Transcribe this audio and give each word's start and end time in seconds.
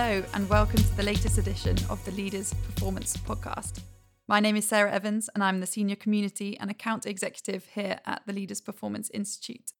Hello, 0.00 0.22
and 0.32 0.48
welcome 0.48 0.76
to 0.76 0.96
the 0.96 1.02
latest 1.02 1.38
edition 1.38 1.76
of 1.90 2.02
the 2.04 2.12
Leaders 2.12 2.54
Performance 2.54 3.16
Podcast. 3.16 3.80
My 4.28 4.38
name 4.38 4.54
is 4.54 4.68
Sarah 4.68 4.92
Evans, 4.92 5.28
and 5.34 5.42
I'm 5.42 5.58
the 5.58 5.66
Senior 5.66 5.96
Community 5.96 6.56
and 6.60 6.70
Account 6.70 7.04
Executive 7.04 7.66
here 7.74 7.98
at 8.06 8.22
the 8.24 8.32
Leaders 8.32 8.60
Performance 8.60 9.10
Institute. 9.12 9.72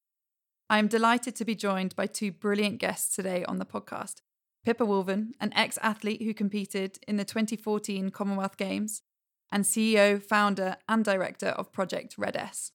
I 0.68 0.80
am 0.80 0.88
delighted 0.88 1.36
to 1.36 1.44
be 1.44 1.54
joined 1.54 1.94
by 1.94 2.08
two 2.08 2.32
brilliant 2.32 2.80
guests 2.80 3.14
today 3.14 3.44
on 3.44 3.58
the 3.58 3.64
podcast 3.64 4.16
Pippa 4.64 4.84
Woolven, 4.84 5.34
an 5.40 5.52
ex 5.54 5.78
athlete 5.82 6.22
who 6.22 6.34
competed 6.34 6.98
in 7.06 7.16
the 7.16 7.24
2014 7.24 8.10
Commonwealth 8.10 8.56
Games, 8.56 9.02
and 9.52 9.62
CEO, 9.62 10.20
founder, 10.20 10.78
and 10.88 11.04
director 11.04 11.50
of 11.50 11.70
Project 11.70 12.16
Red 12.18 12.36
S, 12.36 12.72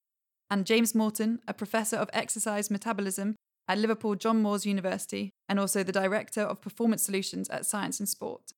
and 0.50 0.66
James 0.66 0.96
Morton, 0.96 1.40
a 1.46 1.54
professor 1.54 1.98
of 1.98 2.10
exercise 2.14 2.72
metabolism 2.72 3.36
at 3.68 3.78
Liverpool 3.78 4.16
John 4.16 4.42
Moores 4.42 4.66
University 4.66 5.32
and 5.48 5.60
also 5.60 5.84
the 5.84 5.92
Director 5.92 6.42
of 6.42 6.62
Performance 6.62 7.04
Solutions 7.04 7.50
at 7.50 7.66
Science 7.66 8.00
in 8.00 8.06
Sport. 8.06 8.52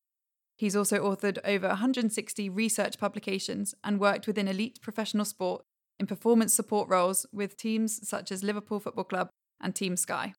He's 0.57 0.75
also 0.75 1.03
authored 1.03 1.37
over 1.43 1.67
160 1.67 2.49
research 2.49 2.97
publications 2.97 3.75
and 3.83 3.99
worked 3.99 4.25
within 4.25 4.47
elite 4.47 4.79
professional 4.81 5.25
sport 5.25 5.63
in 5.99 6.07
performance 6.07 6.53
support 6.53 6.89
roles 6.89 7.25
with 7.31 7.57
teams 7.57 8.07
such 8.07 8.31
as 8.31 8.43
Liverpool 8.43 8.79
Football 8.79 9.03
Club 9.03 9.29
and 9.61 9.75
Team 9.75 9.97
Sky. 9.97 10.33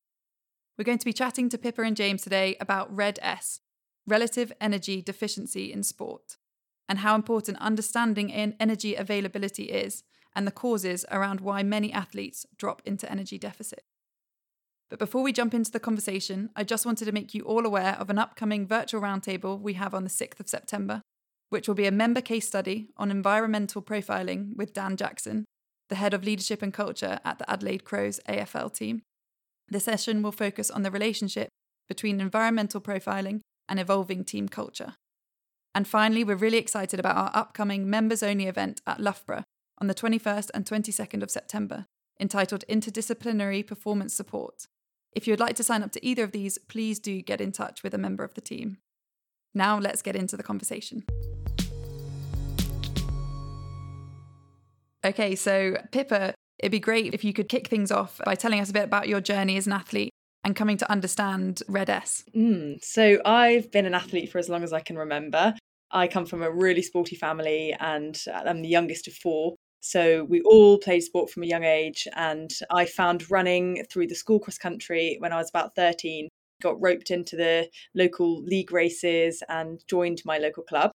We're 0.77 0.85
going 0.85 0.97
to 0.99 1.05
be 1.05 1.13
chatting 1.13 1.49
to 1.49 1.57
Pippa 1.57 1.81
and 1.81 1.95
James 1.95 2.21
today 2.21 2.55
about 2.59 2.95
RED 2.95 3.19
S, 3.21 3.61
relative 4.05 4.51
energy 4.61 5.01
deficiency 5.01 5.71
in 5.71 5.83
sport, 5.83 6.37
and 6.89 6.99
how 6.99 7.15
important 7.15 7.57
understanding 7.59 8.31
energy 8.31 8.95
availability 8.95 9.63
is 9.63 10.03
and 10.35 10.45
the 10.45 10.51
causes 10.51 11.05
around 11.11 11.41
why 11.41 11.63
many 11.63 11.91
athletes 11.91 12.45
drop 12.57 12.81
into 12.85 13.11
energy 13.11 13.37
deficit. 13.39 13.83
But 14.89 14.99
before 14.99 15.21
we 15.21 15.33
jump 15.33 15.53
into 15.53 15.71
the 15.71 15.79
conversation, 15.79 16.49
I 16.55 16.63
just 16.63 16.85
wanted 16.85 17.05
to 17.05 17.11
make 17.11 17.33
you 17.33 17.43
all 17.43 17.65
aware 17.65 17.95
of 17.99 18.09
an 18.09 18.17
upcoming 18.17 18.65
virtual 18.65 19.01
roundtable 19.01 19.59
we 19.59 19.73
have 19.73 19.93
on 19.93 20.03
the 20.03 20.09
6th 20.09 20.39
of 20.39 20.47
September, 20.47 21.01
which 21.49 21.67
will 21.67 21.75
be 21.75 21.87
a 21.87 21.91
member 21.91 22.21
case 22.21 22.47
study 22.47 22.89
on 22.97 23.11
environmental 23.11 23.81
profiling 23.81 24.55
with 24.55 24.73
Dan 24.73 24.95
Jackson, 24.95 25.45
the 25.89 25.95
head 25.95 26.13
of 26.13 26.23
leadership 26.23 26.61
and 26.61 26.73
culture 26.73 27.19
at 27.25 27.37
the 27.37 27.49
Adelaide 27.49 27.83
Crows 27.83 28.19
AFL 28.29 28.73
team. 28.73 29.01
The 29.69 29.79
session 29.81 30.21
will 30.21 30.31
focus 30.31 30.71
on 30.71 30.83
the 30.83 30.91
relationship 30.91 31.49
between 31.89 32.21
environmental 32.21 32.79
profiling 32.79 33.41
and 33.67 33.79
evolving 33.79 34.23
team 34.23 34.47
culture. 34.47 34.95
And 35.75 35.87
finally, 35.87 36.23
we're 36.23 36.35
really 36.35 36.57
excited 36.57 36.99
about 36.99 37.17
our 37.17 37.31
upcoming 37.33 37.89
members 37.89 38.23
only 38.23 38.47
event 38.47 38.81
at 38.87 39.01
Loughborough 39.01 39.43
on 39.79 39.87
the 39.87 39.93
21st 39.93 40.49
and 40.53 40.65
22nd 40.65 41.21
of 41.21 41.29
September, 41.29 41.85
entitled 42.19 42.63
Interdisciplinary 42.69 43.65
Performance 43.65 44.13
Support, 44.13 44.65
if 45.13 45.27
you 45.27 45.33
would 45.33 45.39
like 45.39 45.55
to 45.55 45.63
sign 45.63 45.83
up 45.83 45.91
to 45.93 46.05
either 46.05 46.23
of 46.23 46.31
these, 46.31 46.57
please 46.57 46.99
do 46.99 47.21
get 47.21 47.41
in 47.41 47.51
touch 47.51 47.83
with 47.83 47.93
a 47.93 47.97
member 47.97 48.23
of 48.23 48.33
the 48.33 48.41
team. 48.41 48.77
Now 49.53 49.79
let's 49.79 50.01
get 50.01 50.15
into 50.15 50.37
the 50.37 50.43
conversation. 50.43 51.03
Okay, 55.05 55.35
so 55.35 55.77
Pippa, 55.91 56.33
it'd 56.59 56.71
be 56.71 56.79
great 56.79 57.13
if 57.13 57.23
you 57.23 57.33
could 57.33 57.49
kick 57.49 57.67
things 57.67 57.91
off 57.91 58.19
by 58.25 58.35
telling 58.35 58.59
us 58.59 58.69
a 58.69 58.73
bit 58.73 58.83
about 58.83 59.07
your 59.07 59.21
journey 59.21 59.57
as 59.57 59.67
an 59.67 59.73
athlete 59.73 60.11
and 60.43 60.55
coming 60.55 60.77
to 60.77 60.91
understand 60.91 61.61
Red 61.67 61.89
S. 61.89 62.23
Mm, 62.35 62.83
so 62.83 63.19
I've 63.25 63.71
been 63.71 63.85
an 63.85 63.93
athlete 63.93 64.31
for 64.31 64.37
as 64.37 64.49
long 64.49 64.63
as 64.63 64.73
I 64.73 64.79
can 64.79 64.97
remember. 64.97 65.53
I 65.91 66.07
come 66.07 66.25
from 66.25 66.41
a 66.41 66.51
really 66.51 66.81
sporty 66.81 67.15
family 67.15 67.75
and 67.79 68.17
I'm 68.33 68.61
the 68.61 68.69
youngest 68.69 69.07
of 69.07 69.13
four. 69.13 69.55
So 69.81 70.23
we 70.25 70.41
all 70.41 70.77
played 70.79 71.01
sport 71.01 71.29
from 71.29 71.43
a 71.43 71.47
young 71.47 71.63
age, 71.63 72.07
and 72.15 72.51
I 72.71 72.85
found 72.85 73.29
running 73.31 73.85
through 73.91 74.07
the 74.07 74.15
school 74.15 74.39
cross 74.39 74.57
country 74.57 75.17
when 75.19 75.31
I 75.31 75.37
was 75.37 75.49
about 75.49 75.75
13. 75.75 76.27
Got 76.61 76.81
roped 76.81 77.11
into 77.11 77.35
the 77.35 77.69
local 77.93 78.41
league 78.43 78.71
races 78.71 79.43
and 79.47 79.79
joined 79.87 80.21
my 80.25 80.39
local 80.39 80.63
club. 80.63 80.91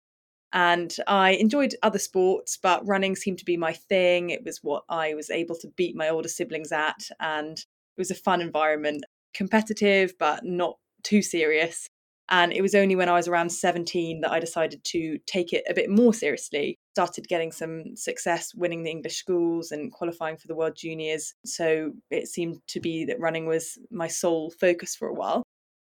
And 0.54 0.94
I 1.08 1.32
enjoyed 1.32 1.76
other 1.84 2.00
sports, 2.00 2.58
but 2.62 2.86
running 2.86 3.16
seemed 3.16 3.38
to 3.40 3.46
be 3.46 3.58
my 3.58 3.74
thing. 3.74 4.32
It 4.32 4.44
was 4.44 4.60
what 4.62 4.84
I 4.90 5.14
was 5.14 5.30
able 5.30 5.56
to 5.58 5.70
beat 5.78 5.96
my 5.96 6.10
older 6.10 6.28
siblings 6.28 6.72
at, 6.72 7.10
and 7.20 7.58
it 7.58 7.98
was 7.98 8.12
a 8.12 8.16
fun 8.16 8.42
environment, 8.42 9.06
competitive, 9.34 10.14
but 10.20 10.44
not 10.44 10.78
too 11.04 11.22
serious. 11.22 11.88
And 12.32 12.54
it 12.54 12.62
was 12.62 12.74
only 12.74 12.96
when 12.96 13.10
I 13.10 13.14
was 13.14 13.28
around 13.28 13.50
17 13.52 14.22
that 14.22 14.32
I 14.32 14.40
decided 14.40 14.82
to 14.86 15.20
take 15.28 15.52
it 15.52 15.66
a 15.70 15.74
bit 15.74 15.90
more 15.90 16.14
seriously. 16.14 16.80
Started 16.96 17.28
getting 17.28 17.52
some 17.52 17.98
success 17.98 18.56
winning 18.56 18.84
the 18.84 18.90
English 18.90 19.18
schools 19.18 19.72
and 19.72 19.92
qualifying 19.92 20.38
for 20.38 20.48
the 20.48 20.56
World 20.56 20.78
Juniors. 20.78 21.34
So 21.46 21.92
it 22.10 22.30
seemed 22.30 22.60
to 22.68 22.80
be 22.80 23.04
that 23.06 23.20
running 23.20 23.48
was 23.48 23.78
my 23.92 24.08
sole 24.08 24.50
focus 24.62 24.96
for 24.96 25.10
a 25.10 25.14
while. 25.14 25.44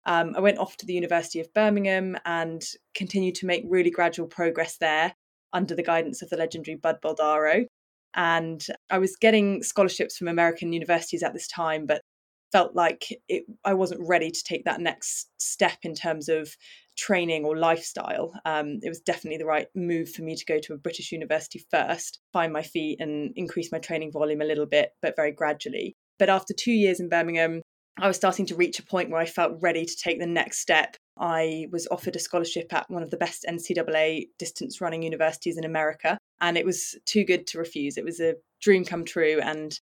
Um, 0.07 0.33
I 0.35 0.39
went 0.39 0.57
off 0.57 0.77
to 0.77 0.85
the 0.87 0.95
University 0.95 1.39
of 1.39 1.53
Birmingham 1.53 2.17
and 2.25 2.63
continued 2.95 3.35
to 3.35 3.45
make 3.45 3.63
really 3.67 3.91
gradual 3.91 4.27
progress 4.27 4.77
there 4.77 5.13
under 5.53 5.75
the 5.75 5.83
guidance 5.83 6.23
of 6.23 6.29
the 6.29 6.37
legendary 6.37 6.75
Bud 6.75 6.97
Baldaro. 7.03 7.67
And 8.15 8.65
I 8.89 8.97
was 8.97 9.15
getting 9.15 9.61
scholarships 9.61 10.17
from 10.17 10.27
American 10.27 10.73
universities 10.73 11.21
at 11.21 11.33
this 11.33 11.47
time, 11.47 11.85
but 11.85 12.01
felt 12.51 12.75
like 12.75 13.05
it, 13.27 13.43
I 13.63 13.73
wasn't 13.73 14.07
ready 14.07 14.31
to 14.31 14.43
take 14.43 14.65
that 14.65 14.81
next 14.81 15.29
step 15.37 15.77
in 15.83 15.95
terms 15.95 16.29
of 16.29 16.55
training 16.97 17.45
or 17.45 17.57
lifestyle. 17.57 18.33
Um, 18.45 18.79
it 18.81 18.89
was 18.89 18.99
definitely 18.99 19.37
the 19.37 19.45
right 19.45 19.67
move 19.75 20.11
for 20.11 20.21
me 20.21 20.35
to 20.35 20.45
go 20.45 20.59
to 20.59 20.73
a 20.73 20.77
British 20.77 21.11
university 21.11 21.65
first, 21.71 22.19
find 22.33 22.51
my 22.51 22.61
feet 22.61 22.99
and 22.99 23.31
increase 23.35 23.71
my 23.71 23.79
training 23.79 24.11
volume 24.11 24.41
a 24.41 24.45
little 24.45 24.65
bit, 24.65 24.91
but 25.01 25.15
very 25.15 25.31
gradually. 25.31 25.95
But 26.19 26.29
after 26.29 26.53
two 26.53 26.73
years 26.73 26.99
in 26.99 27.09
Birmingham, 27.09 27.61
I 27.99 28.07
was 28.07 28.17
starting 28.17 28.45
to 28.47 28.55
reach 28.55 28.79
a 28.79 28.83
point 28.83 29.09
where 29.09 29.21
I 29.21 29.25
felt 29.25 29.61
ready 29.61 29.85
to 29.85 29.95
take 29.95 30.19
the 30.19 30.25
next 30.25 30.59
step. 30.59 30.95
I 31.19 31.67
was 31.71 31.87
offered 31.91 32.15
a 32.15 32.19
scholarship 32.19 32.73
at 32.73 32.89
one 32.89 33.03
of 33.03 33.11
the 33.11 33.17
best 33.17 33.45
NCAA 33.47 34.27
distance 34.39 34.81
running 34.81 35.03
universities 35.03 35.57
in 35.57 35.65
America, 35.65 36.17
and 36.39 36.57
it 36.57 36.65
was 36.65 36.97
too 37.05 37.23
good 37.25 37.47
to 37.47 37.59
refuse. 37.59 37.97
It 37.97 38.05
was 38.05 38.19
a 38.19 38.35
dream 38.61 38.85
come 38.85 39.05
true, 39.05 39.39
and 39.41 39.77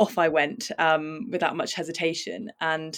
off 0.00 0.16
I 0.18 0.28
went 0.28 0.70
um, 0.78 1.28
without 1.30 1.54
much 1.54 1.74
hesitation. 1.74 2.50
And 2.60 2.96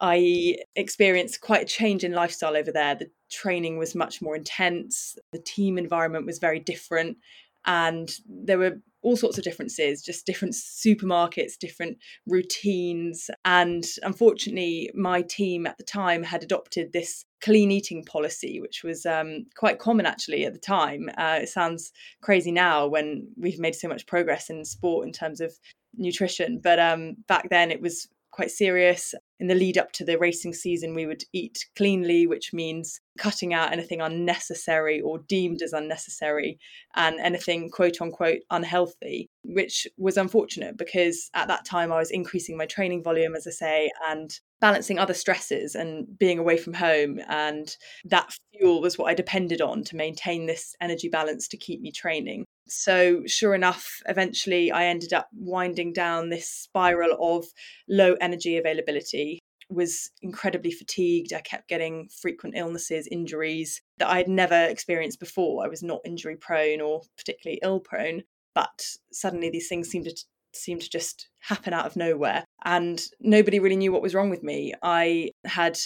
I 0.00 0.56
experienced 0.76 1.40
quite 1.40 1.62
a 1.62 1.66
change 1.66 2.04
in 2.04 2.12
lifestyle 2.12 2.56
over 2.56 2.70
there. 2.70 2.94
The 2.94 3.10
training 3.30 3.76
was 3.76 3.96
much 3.96 4.22
more 4.22 4.36
intense, 4.36 5.18
the 5.32 5.40
team 5.40 5.76
environment 5.76 6.24
was 6.24 6.38
very 6.38 6.60
different, 6.60 7.18
and 7.68 8.10
there 8.26 8.58
were 8.58 8.80
all 9.02 9.16
sorts 9.16 9.38
of 9.38 9.44
differences, 9.44 10.02
just 10.02 10.26
different 10.26 10.54
supermarkets, 10.54 11.58
different 11.60 11.98
routines. 12.26 13.30
And 13.44 13.84
unfortunately, 14.02 14.90
my 14.94 15.22
team 15.22 15.66
at 15.66 15.76
the 15.76 15.84
time 15.84 16.24
had 16.24 16.42
adopted 16.42 16.92
this 16.92 17.24
clean 17.40 17.70
eating 17.70 18.04
policy, 18.04 18.58
which 18.60 18.82
was 18.82 19.06
um, 19.06 19.44
quite 19.56 19.78
common 19.78 20.06
actually 20.06 20.44
at 20.44 20.54
the 20.54 20.58
time. 20.58 21.08
Uh, 21.16 21.40
it 21.42 21.48
sounds 21.48 21.92
crazy 22.22 22.50
now 22.50 22.86
when 22.88 23.28
we've 23.36 23.60
made 23.60 23.76
so 23.76 23.86
much 23.86 24.06
progress 24.06 24.50
in 24.50 24.64
sport 24.64 25.06
in 25.06 25.12
terms 25.12 25.40
of 25.40 25.52
nutrition. 25.96 26.58
But 26.60 26.80
um, 26.80 27.16
back 27.28 27.50
then 27.50 27.70
it 27.70 27.80
was 27.80 28.08
quite 28.32 28.50
serious. 28.50 29.14
In 29.40 29.46
the 29.46 29.54
lead 29.54 29.78
up 29.78 29.92
to 29.92 30.04
the 30.04 30.18
racing 30.18 30.52
season, 30.52 30.94
we 30.94 31.06
would 31.06 31.22
eat 31.32 31.66
cleanly, 31.76 32.26
which 32.26 32.52
means 32.52 33.00
cutting 33.18 33.54
out 33.54 33.72
anything 33.72 34.00
unnecessary 34.00 35.00
or 35.00 35.18
deemed 35.18 35.62
as 35.62 35.72
unnecessary 35.72 36.58
and 36.96 37.20
anything 37.20 37.70
quote 37.70 38.00
unquote 38.00 38.40
unhealthy, 38.50 39.28
which 39.44 39.86
was 39.96 40.16
unfortunate 40.16 40.76
because 40.76 41.30
at 41.34 41.48
that 41.48 41.64
time 41.64 41.92
I 41.92 41.98
was 41.98 42.10
increasing 42.10 42.56
my 42.56 42.66
training 42.66 43.02
volume, 43.02 43.36
as 43.36 43.46
I 43.46 43.50
say, 43.50 43.90
and 44.08 44.36
balancing 44.60 44.98
other 44.98 45.14
stresses 45.14 45.76
and 45.76 46.18
being 46.18 46.38
away 46.38 46.56
from 46.56 46.74
home. 46.74 47.20
And 47.28 47.76
that 48.06 48.34
fuel 48.52 48.80
was 48.80 48.98
what 48.98 49.08
I 49.08 49.14
depended 49.14 49.60
on 49.60 49.84
to 49.84 49.96
maintain 49.96 50.46
this 50.46 50.74
energy 50.80 51.08
balance 51.08 51.46
to 51.48 51.56
keep 51.56 51.80
me 51.80 51.92
training 51.92 52.44
so 52.70 53.22
sure 53.26 53.54
enough 53.54 54.00
eventually 54.06 54.70
i 54.70 54.84
ended 54.84 55.12
up 55.12 55.28
winding 55.34 55.92
down 55.92 56.28
this 56.28 56.48
spiral 56.48 57.16
of 57.20 57.46
low 57.88 58.14
energy 58.20 58.56
availability 58.56 59.38
was 59.70 60.10
incredibly 60.22 60.70
fatigued 60.70 61.32
i 61.32 61.40
kept 61.40 61.68
getting 61.68 62.08
frequent 62.20 62.54
illnesses 62.56 63.08
injuries 63.10 63.80
that 63.98 64.08
i 64.08 64.16
had 64.16 64.28
never 64.28 64.64
experienced 64.64 65.20
before. 65.20 65.64
I 65.64 65.68
was 65.68 65.82
not 65.82 66.00
injury 66.04 66.36
prone 66.36 66.80
or 66.80 67.02
particularly 67.16 67.60
ill 67.62 67.80
prone 67.80 68.22
but 68.54 68.96
suddenly 69.12 69.50
these 69.50 69.68
things 69.68 69.88
seemed 69.88 70.06
to 70.06 70.24
seemed 70.52 70.80
to 70.80 70.90
just 70.90 71.28
happen 71.40 71.72
out 71.72 71.86
of 71.86 71.96
nowhere 71.96 72.44
and 72.64 73.02
nobody 73.20 73.58
really 73.58 73.76
knew 73.76 73.92
what 73.92 74.02
was 74.02 74.14
wrong 74.14 74.30
with 74.30 74.42
me 74.42 74.72
i 74.82 75.30
had 75.44 75.78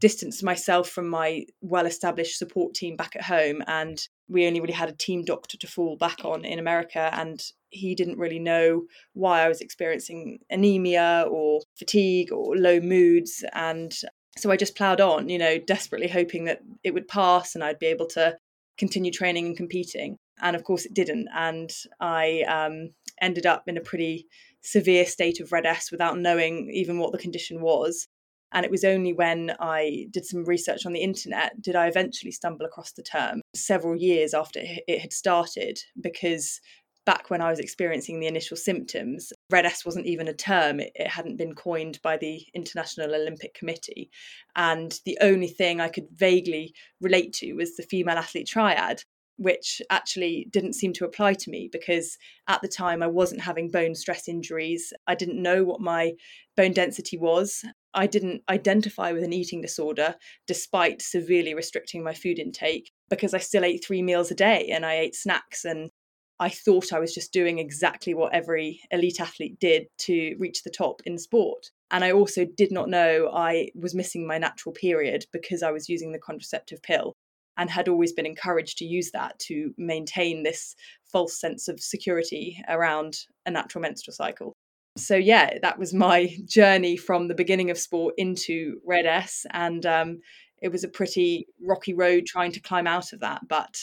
distanced 0.00 0.42
myself 0.42 0.88
from 0.88 1.08
my 1.08 1.44
well 1.60 1.86
established 1.86 2.38
support 2.38 2.74
team 2.74 2.96
back 2.96 3.16
at 3.16 3.24
home 3.24 3.62
and 3.66 4.08
we 4.28 4.46
only 4.46 4.60
really 4.60 4.72
had 4.72 4.88
a 4.88 4.94
team 4.94 5.24
doctor 5.24 5.56
to 5.56 5.66
fall 5.66 5.96
back 5.96 6.24
on 6.24 6.44
in 6.44 6.58
America, 6.58 7.10
and 7.12 7.40
he 7.70 7.94
didn't 7.94 8.18
really 8.18 8.38
know 8.38 8.82
why 9.14 9.42
I 9.42 9.48
was 9.48 9.60
experiencing 9.60 10.40
anemia 10.50 11.26
or 11.30 11.60
fatigue 11.78 12.32
or 12.32 12.56
low 12.56 12.80
moods. 12.80 13.44
And 13.54 13.92
so 14.36 14.50
I 14.50 14.56
just 14.56 14.76
ploughed 14.76 15.00
on, 15.00 15.28
you 15.28 15.38
know, 15.38 15.58
desperately 15.58 16.08
hoping 16.08 16.44
that 16.44 16.60
it 16.84 16.94
would 16.94 17.08
pass 17.08 17.54
and 17.54 17.64
I'd 17.64 17.78
be 17.78 17.86
able 17.86 18.06
to 18.08 18.36
continue 18.76 19.10
training 19.10 19.46
and 19.46 19.56
competing. 19.56 20.16
And 20.40 20.54
of 20.54 20.64
course, 20.64 20.84
it 20.84 20.94
didn't. 20.94 21.28
And 21.34 21.70
I 22.00 22.42
um, 22.42 22.90
ended 23.20 23.46
up 23.46 23.64
in 23.66 23.76
a 23.76 23.82
pretty 23.82 24.26
severe 24.62 25.06
state 25.06 25.40
of 25.40 25.52
red 25.52 25.66
S 25.66 25.90
without 25.90 26.18
knowing 26.18 26.70
even 26.72 26.98
what 26.98 27.12
the 27.12 27.18
condition 27.18 27.60
was. 27.60 28.06
And 28.52 28.64
it 28.64 28.70
was 28.70 28.84
only 28.84 29.12
when 29.12 29.54
I 29.60 30.06
did 30.10 30.24
some 30.24 30.44
research 30.44 30.86
on 30.86 30.92
the 30.94 31.02
internet 31.02 31.60
did 31.60 31.76
I 31.76 31.86
eventually 31.86 32.32
stumble 32.32 32.64
across 32.64 32.92
the 32.92 33.02
term 33.02 33.42
several 33.54 33.94
years 33.94 34.32
after 34.32 34.60
it 34.62 35.00
had 35.00 35.12
started, 35.12 35.78
because 36.00 36.60
back 37.04 37.30
when 37.30 37.40
I 37.40 37.48
was 37.48 37.58
experiencing 37.58 38.20
the 38.20 38.26
initial 38.26 38.56
symptoms, 38.56 39.32
Red 39.50 39.64
S 39.64 39.84
wasn't 39.84 40.04
even 40.06 40.28
a 40.28 40.34
term. 40.34 40.78
It, 40.80 40.92
hadn't 41.06 41.38
been 41.38 41.54
coined 41.54 41.98
by 42.02 42.18
the 42.18 42.42
International 42.54 43.14
Olympic 43.14 43.54
Committee. 43.54 44.10
And 44.56 44.98
the 45.06 45.16
only 45.22 45.48
thing 45.48 45.80
I 45.80 45.88
could 45.88 46.06
vaguely 46.12 46.74
relate 47.00 47.32
to 47.34 47.54
was 47.54 47.76
the 47.76 47.82
female 47.82 48.18
athlete 48.18 48.46
triad, 48.46 49.04
which 49.38 49.80
actually 49.88 50.48
didn't 50.50 50.74
seem 50.74 50.92
to 50.92 51.04
apply 51.04 51.32
to 51.32 51.50
me 51.50 51.68
because 51.72 52.18
at 52.48 52.60
the 52.60 52.68
time 52.68 53.02
I 53.02 53.06
wasn't 53.06 53.40
having 53.40 53.70
bone 53.70 53.94
stress 53.94 54.28
injuries. 54.28 54.92
I 55.06 55.14
didn't 55.14 55.40
know 55.40 55.64
what 55.64 55.80
my 55.80 56.12
bone 56.56 56.72
density 56.72 57.16
was. 57.16 57.64
I 57.94 58.06
didn't 58.08 58.42
identify 58.48 59.12
with 59.12 59.22
an 59.22 59.32
eating 59.32 59.62
disorder 59.62 60.16
despite 60.46 61.00
severely 61.00 61.54
restricting 61.54 62.02
my 62.02 62.14
food 62.14 62.38
intake 62.38 62.90
because 63.08 63.32
I 63.32 63.38
still 63.38 63.64
ate 63.64 63.84
three 63.84 64.02
meals 64.02 64.30
a 64.30 64.34
day 64.34 64.68
and 64.72 64.84
I 64.84 64.96
ate 64.96 65.14
snacks 65.14 65.64
and 65.64 65.90
I 66.40 66.48
thought 66.48 66.92
I 66.92 67.00
was 67.00 67.14
just 67.14 67.32
doing 67.32 67.58
exactly 67.58 68.14
what 68.14 68.34
every 68.34 68.80
elite 68.90 69.20
athlete 69.20 69.58
did 69.58 69.86
to 69.98 70.36
reach 70.38 70.62
the 70.62 70.70
top 70.70 71.00
in 71.04 71.18
sport. 71.18 71.70
And 71.90 72.04
I 72.04 72.12
also 72.12 72.44
did 72.44 72.70
not 72.70 72.88
know 72.88 73.30
I 73.32 73.70
was 73.74 73.94
missing 73.94 74.26
my 74.26 74.38
natural 74.38 74.72
period 74.72 75.26
because 75.32 75.62
I 75.62 75.70
was 75.70 75.88
using 75.88 76.12
the 76.12 76.18
contraceptive 76.18 76.82
pill 76.82 77.14
and 77.58 77.68
had 77.68 77.88
always 77.88 78.12
been 78.12 78.26
encouraged 78.26 78.78
to 78.78 78.84
use 78.84 79.10
that 79.10 79.38
to 79.40 79.74
maintain 79.76 80.42
this 80.42 80.74
false 81.04 81.38
sense 81.38 81.68
of 81.68 81.80
security 81.80 82.62
around 82.68 83.18
a 83.44 83.50
natural 83.50 83.82
menstrual 83.82 84.14
cycle. 84.14 84.54
So, 84.96 85.16
yeah, 85.16 85.58
that 85.60 85.78
was 85.78 85.92
my 85.92 86.30
journey 86.44 86.96
from 86.96 87.28
the 87.28 87.34
beginning 87.34 87.70
of 87.70 87.78
sport 87.78 88.14
into 88.16 88.80
Red 88.86 89.06
S. 89.06 89.44
And 89.52 89.84
um, 89.84 90.20
it 90.62 90.72
was 90.72 90.84
a 90.84 90.88
pretty 90.88 91.46
rocky 91.60 91.94
road 91.94 92.24
trying 92.26 92.52
to 92.52 92.60
climb 92.60 92.86
out 92.86 93.12
of 93.12 93.20
that. 93.20 93.42
But 93.48 93.76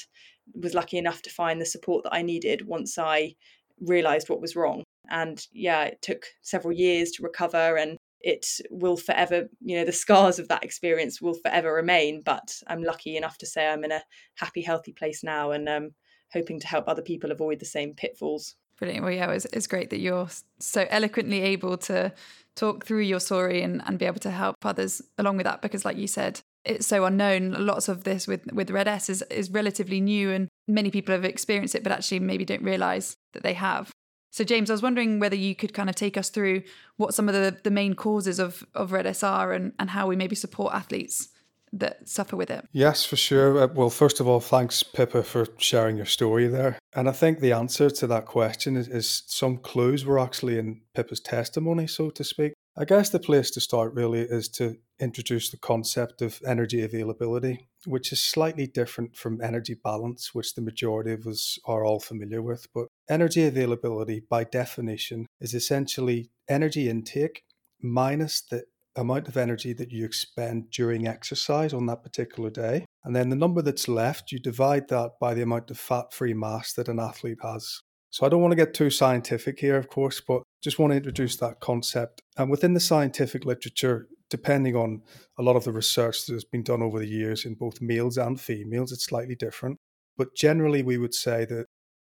was 0.54 0.74
lucky 0.74 0.98
enough 0.98 1.22
to 1.24 1.30
find 1.30 1.60
the 1.60 1.66
support 1.66 2.04
that 2.04 2.14
I 2.14 2.22
needed 2.22 2.68
once 2.68 2.98
I 2.98 3.36
realized 3.82 4.30
what 4.30 4.42
was 4.42 4.56
wrong. 4.56 4.84
And 5.10 5.46
yeah, 5.52 5.84
it 5.84 6.02
took 6.02 6.26
several 6.42 6.74
years 6.74 7.12
to 7.12 7.24
recover 7.24 7.78
and 7.78 7.98
it 8.22 8.48
will 8.70 8.98
forever, 8.98 9.48
you 9.62 9.78
know, 9.78 9.86
the 9.86 9.92
scars 9.92 10.40
of 10.40 10.48
that 10.48 10.64
experience 10.64 11.22
will 11.22 11.36
forever 11.36 11.74
remain. 11.74 12.22
But 12.24 12.56
I'm 12.68 12.84
lucky 12.84 13.18
enough 13.18 13.38
to 13.40 13.46
say 13.46 13.68
I'm 13.68 13.84
in 13.84 13.92
a 13.92 14.04
happy, 14.36 14.62
healthy 14.62 14.94
place 14.94 15.24
now 15.24 15.52
and 15.52 15.70
um, 15.70 15.92
hoping 16.34 16.60
to 16.60 16.68
help 16.68 16.88
other 16.88 17.02
people 17.02 17.32
avoid 17.32 17.60
the 17.60 17.66
same 17.66 17.94
pitfalls. 17.94 18.56
Brilliant. 18.78 19.04
Well, 19.04 19.14
yeah, 19.14 19.32
it's, 19.32 19.46
it's 19.54 19.68
great 19.68 19.90
that 19.92 20.00
you're 20.00 20.28
so 20.60 20.86
eloquently 20.90 21.42
able 21.42 21.78
to 21.78 22.14
talk 22.56 22.86
through 22.86 23.02
your 23.02 23.20
story 23.20 23.62
and, 23.62 23.82
and 23.86 23.98
be 23.98 24.06
able 24.06 24.20
to 24.20 24.32
help 24.32 24.58
others 24.66 25.02
along 25.18 25.38
with 25.38 25.46
that 25.46 25.62
because, 25.62 25.86
like 25.86 25.98
you 25.98 26.08
said, 26.08 26.42
it's 26.66 26.88
so 26.88 27.06
unknown. 27.06 27.56
Lots 27.66 27.88
of 27.88 28.04
this 28.04 28.28
with 28.28 28.52
with 28.52 28.72
Red 28.72 28.88
S 28.88 29.10
is 29.10 29.22
is 29.30 29.50
relatively 29.50 30.02
new, 30.02 30.32
and 30.32 30.50
many 30.68 30.92
people 30.92 31.14
have 31.14 31.24
experienced 31.24 31.76
it, 31.76 31.84
but 31.84 31.92
actually 31.92 32.20
maybe 32.20 32.44
don't 32.44 32.64
realise 32.64 33.16
that 33.34 33.44
they 33.44 33.54
have. 33.54 33.92
So, 34.36 34.44
James, 34.44 34.70
I 34.70 34.74
was 34.74 34.82
wondering 34.82 35.22
whether 35.22 35.38
you 35.38 35.56
could 35.56 35.74
kind 35.74 35.90
of 35.90 35.96
take 35.96 36.18
us 36.18 36.28
through 36.28 36.64
what 36.98 37.14
some 37.14 37.30
of 37.30 37.34
the, 37.34 37.56
the 37.64 37.72
main 37.72 37.94
causes 37.94 38.38
of, 38.38 38.66
of 38.76 38.92
Red 38.92 39.06
S 39.06 39.24
are 39.24 39.54
and, 39.54 39.72
and 39.80 39.92
how 39.92 40.08
we 40.08 40.18
maybe 40.18 40.36
support 40.36 40.74
athletes 40.74 41.30
that 41.72 42.10
suffer 42.10 42.36
with 42.36 42.52
it. 42.52 42.68
Yes, 42.74 43.06
for 43.06 43.16
sure. 43.16 43.58
Uh, 43.58 43.68
well, 43.68 43.90
first 43.90 44.20
of 44.20 44.28
all, 44.28 44.42
thanks, 44.42 44.84
Pippa, 44.84 45.24
for 45.24 45.48
sharing 45.58 45.96
your 45.96 46.06
story 46.06 46.48
there. 46.48 46.78
And 46.94 47.08
I 47.08 47.14
think 47.14 47.40
the 47.40 47.54
answer 47.54 47.90
to 47.90 48.08
that 48.08 48.26
question 48.26 48.76
is, 48.76 48.90
is 48.90 49.24
some 49.26 49.56
clues 49.56 50.04
were 50.04 50.20
actually 50.20 50.60
in 50.60 50.82
Pippa's 50.94 51.22
testimony, 51.22 51.88
so 51.88 52.10
to 52.10 52.24
speak. 52.26 52.52
I 52.78 52.84
guess 52.84 53.08
the 53.08 53.20
place 53.20 53.50
to 53.52 53.62
start 53.62 53.94
really 53.94 54.20
is 54.20 54.50
to 54.50 54.76
introduce 55.00 55.50
the 55.50 55.58
concept 55.58 56.22
of 56.22 56.42
energy 56.46 56.84
availability, 56.84 57.70
which 57.86 58.12
is 58.12 58.22
slightly 58.22 58.68
different 58.68 59.16
from 59.16 59.42
energy 59.42 59.78
balance, 59.82 60.36
which 60.36 60.56
the 60.56 60.62
majority 60.62 61.14
of 61.14 61.26
us 61.26 61.58
are 61.66 61.86
all 61.86 62.02
familiar 62.02 62.42
with. 62.42 62.68
But 62.74 62.88
energy 63.10 63.46
availability, 63.46 64.22
by 64.30 64.44
definition, 64.44 65.26
is 65.40 65.54
essentially 65.54 66.30
energy 66.50 66.90
intake 66.90 67.44
minus 67.82 68.42
the 68.42 68.64
amount 68.96 69.28
of 69.28 69.38
energy 69.38 69.74
that 69.74 69.92
you 69.92 70.06
expend 70.06 70.72
during 70.72 71.08
exercise 71.08 71.74
on 71.74 71.86
that 71.86 72.04
particular 72.04 72.50
day. 72.50 72.86
And 73.04 73.16
then 73.16 73.30
the 73.30 73.36
number 73.36 73.62
that's 73.62 73.88
left, 73.88 74.32
you 74.32 74.40
divide 74.40 74.88
that 74.88 75.14
by 75.20 75.34
the 75.34 75.42
amount 75.42 75.70
of 75.70 75.78
fat 75.78 76.14
free 76.14 76.34
mass 76.34 76.74
that 76.74 76.88
an 76.88 77.00
athlete 77.00 77.40
has. 77.44 77.82
So 78.10 78.26
I 78.26 78.30
don't 78.30 78.42
want 78.42 78.54
to 78.54 78.56
get 78.56 78.74
too 78.74 78.90
scientific 78.90 79.60
here, 79.60 79.76
of 79.76 79.90
course, 79.90 80.22
but 80.26 80.44
just 80.64 80.80
want 80.80 80.92
to 80.92 80.98
introduce 80.98 81.36
that 81.38 81.60
concept. 81.60 82.22
And 82.38 82.50
within 82.50 82.74
the 82.74 82.80
scientific 82.80 83.44
literature, 83.46 84.08
depending 84.30 84.76
on 84.76 85.02
a 85.38 85.44
lot 85.44 85.58
of 85.58 85.66
the 85.66 85.74
research 85.74 86.26
that 86.26 86.34
has 86.34 86.46
been 86.46 86.64
done 86.64 86.82
over 86.82 86.98
the 86.98 87.08
years 87.08 87.46
in 87.46 87.56
both 87.56 87.82
males 87.82 88.18
and 88.18 88.40
females, 88.40 88.92
it's 88.92 89.06
slightly 89.06 89.36
different. 89.36 89.78
But 90.18 90.34
generally, 90.34 90.82
we 90.82 90.98
would 90.98 91.14
say 91.14 91.44
that 91.46 91.66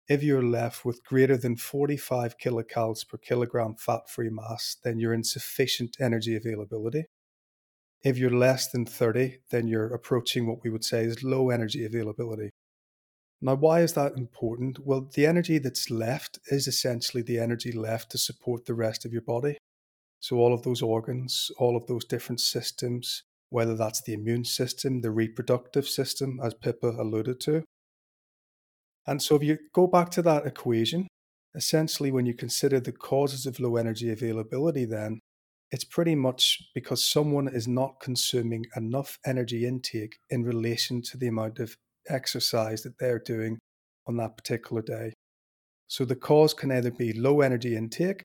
if 0.08 0.22
you're 0.22 0.44
left 0.44 0.84
with 0.84 1.04
greater 1.04 1.38
than 1.38 1.56
45 1.56 2.38
kilocalories 2.38 3.08
per 3.08 3.18
kilogram 3.18 3.76
fat 3.76 4.10
free 4.10 4.30
mass, 4.30 4.76
then 4.84 5.00
you're 5.00 5.14
in 5.14 5.24
sufficient 5.24 5.98
energy 6.00 6.36
availability. 6.36 7.06
If 8.04 8.18
you're 8.18 8.38
less 8.38 8.70
than 8.70 8.86
30, 8.86 9.40
then 9.50 9.68
you're 9.68 9.94
approaching 9.94 10.46
what 10.46 10.62
we 10.62 10.70
would 10.70 10.84
say 10.84 11.06
is 11.06 11.24
low 11.24 11.50
energy 11.50 11.86
availability. 11.86 12.50
Now, 13.42 13.56
why 13.56 13.82
is 13.82 13.94
that 13.94 14.18
important? 14.18 14.80
Well, 14.86 15.10
the 15.14 15.26
energy 15.26 15.58
that's 15.58 15.90
left 15.90 16.40
is 16.48 16.68
essentially 16.68 17.24
the 17.24 17.40
energy 17.40 17.72
left 17.72 18.12
to 18.12 18.18
support 18.18 18.66
the 18.66 18.74
rest 18.74 19.06
of 19.06 19.14
your 19.14 19.22
body. 19.22 19.58
So, 20.20 20.38
all 20.38 20.54
of 20.54 20.64
those 20.64 20.82
organs, 20.82 21.52
all 21.58 21.76
of 21.76 21.88
those 21.88 22.06
different 22.06 22.40
systems, 22.40 23.24
whether 23.50 23.76
that's 23.76 24.02
the 24.02 24.14
immune 24.14 24.46
system, 24.46 25.02
the 25.02 25.12
reproductive 25.12 25.88
system, 25.88 26.40
as 26.44 26.54
Pippa 26.54 26.88
alluded 26.88 27.40
to. 27.42 27.64
And 29.06 29.22
so, 29.22 29.36
if 29.36 29.44
you 29.44 29.58
go 29.74 29.88
back 29.88 30.10
to 30.12 30.22
that 30.24 30.46
equation, 30.46 31.08
essentially, 31.56 32.12
when 32.12 32.26
you 32.26 32.34
consider 32.34 32.80
the 32.80 32.92
causes 32.92 33.46
of 33.46 33.60
low 33.60 33.76
energy 33.76 34.12
availability, 34.12 34.86
then 34.86 35.20
it's 35.72 35.84
pretty 35.84 36.16
much 36.16 36.60
because 36.76 37.04
someone 37.04 37.48
is 37.48 37.68
not 37.68 38.00
consuming 38.00 38.66
enough 38.76 39.18
energy 39.26 39.66
intake 39.66 40.18
in 40.30 40.44
relation 40.44 41.02
to 41.02 41.18
the 41.18 41.28
amount 41.28 41.60
of 41.60 41.76
exercise 42.08 42.84
that 42.84 42.98
they're 43.00 43.20
doing 43.20 43.58
on 44.08 44.18
that 44.18 44.38
particular 44.38 44.82
day. 44.82 45.14
So 45.88 46.06
the 46.06 46.16
cause 46.16 46.54
can 46.54 46.72
either 46.72 46.92
be 46.92 47.13
low 47.13 47.42
energy 47.42 47.75
intake, 47.75 48.24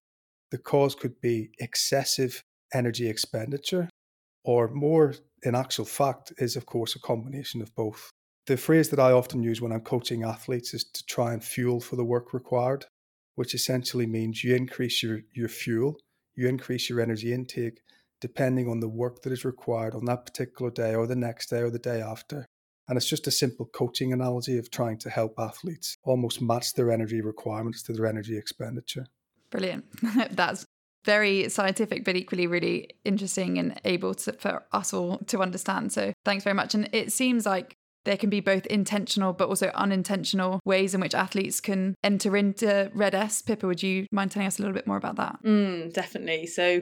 the 0.50 0.58
cause 0.58 0.94
could 0.94 1.20
be 1.20 1.50
excessive 1.58 2.42
energy 2.72 3.08
expenditure, 3.08 3.88
or 4.44 4.68
more 4.68 5.14
in 5.42 5.54
actual 5.54 5.84
fact 5.84 6.32
is, 6.38 6.56
of 6.56 6.66
course, 6.66 6.96
a 6.96 7.00
combination 7.00 7.62
of 7.62 7.74
both. 7.74 8.10
The 8.48 8.56
phrase 8.56 8.88
that 8.88 8.98
I 8.98 9.12
often 9.12 9.42
use 9.42 9.60
when 9.60 9.72
I'm 9.72 9.82
coaching 9.82 10.22
athletes 10.22 10.72
is 10.72 10.82
to 10.82 11.04
try 11.04 11.34
and 11.34 11.44
fuel 11.44 11.82
for 11.82 11.96
the 11.96 12.04
work 12.04 12.32
required, 12.32 12.86
which 13.34 13.54
essentially 13.54 14.06
means 14.06 14.42
you 14.42 14.54
increase 14.54 15.02
your, 15.02 15.20
your 15.34 15.50
fuel, 15.50 15.98
you 16.34 16.48
increase 16.48 16.88
your 16.88 17.02
energy 17.02 17.34
intake 17.34 17.82
depending 18.22 18.66
on 18.66 18.80
the 18.80 18.88
work 18.88 19.20
that 19.20 19.34
is 19.34 19.44
required 19.44 19.94
on 19.94 20.06
that 20.06 20.24
particular 20.24 20.70
day 20.70 20.94
or 20.94 21.06
the 21.06 21.14
next 21.14 21.50
day 21.50 21.58
or 21.58 21.68
the 21.68 21.78
day 21.78 22.00
after. 22.00 22.46
And 22.88 22.96
it's 22.96 23.08
just 23.08 23.26
a 23.26 23.30
simple 23.30 23.66
coaching 23.66 24.14
analogy 24.14 24.56
of 24.56 24.70
trying 24.70 24.96
to 25.00 25.10
help 25.10 25.34
athletes 25.38 25.98
almost 26.02 26.40
match 26.40 26.72
their 26.72 26.90
energy 26.90 27.20
requirements 27.20 27.82
to 27.82 27.92
their 27.92 28.06
energy 28.06 28.38
expenditure. 28.38 29.08
Brilliant. 29.50 29.84
That's 30.30 30.64
very 31.04 31.50
scientific, 31.50 32.02
but 32.02 32.16
equally 32.16 32.46
really 32.46 32.90
interesting 33.04 33.58
and 33.58 33.78
able 33.84 34.14
to, 34.14 34.32
for 34.32 34.64
us 34.72 34.94
all 34.94 35.18
to 35.26 35.42
understand. 35.42 35.92
So 35.92 36.14
thanks 36.24 36.44
very 36.44 36.54
much. 36.54 36.74
And 36.74 36.88
it 36.92 37.12
seems 37.12 37.44
like 37.44 37.77
there 38.08 38.16
can 38.16 38.30
be 38.30 38.40
both 38.40 38.64
intentional 38.66 39.34
but 39.34 39.50
also 39.50 39.68
unintentional 39.74 40.60
ways 40.64 40.94
in 40.94 41.00
which 41.02 41.14
athletes 41.14 41.60
can 41.60 41.94
enter 42.02 42.38
into 42.38 42.90
Red 42.94 43.14
S. 43.14 43.42
Pippa, 43.42 43.66
would 43.66 43.82
you 43.82 44.06
mind 44.10 44.30
telling 44.30 44.46
us 44.46 44.58
a 44.58 44.62
little 44.62 44.74
bit 44.74 44.86
more 44.86 44.96
about 44.96 45.16
that? 45.16 45.38
Mm, 45.44 45.92
definitely. 45.92 46.46
So 46.46 46.80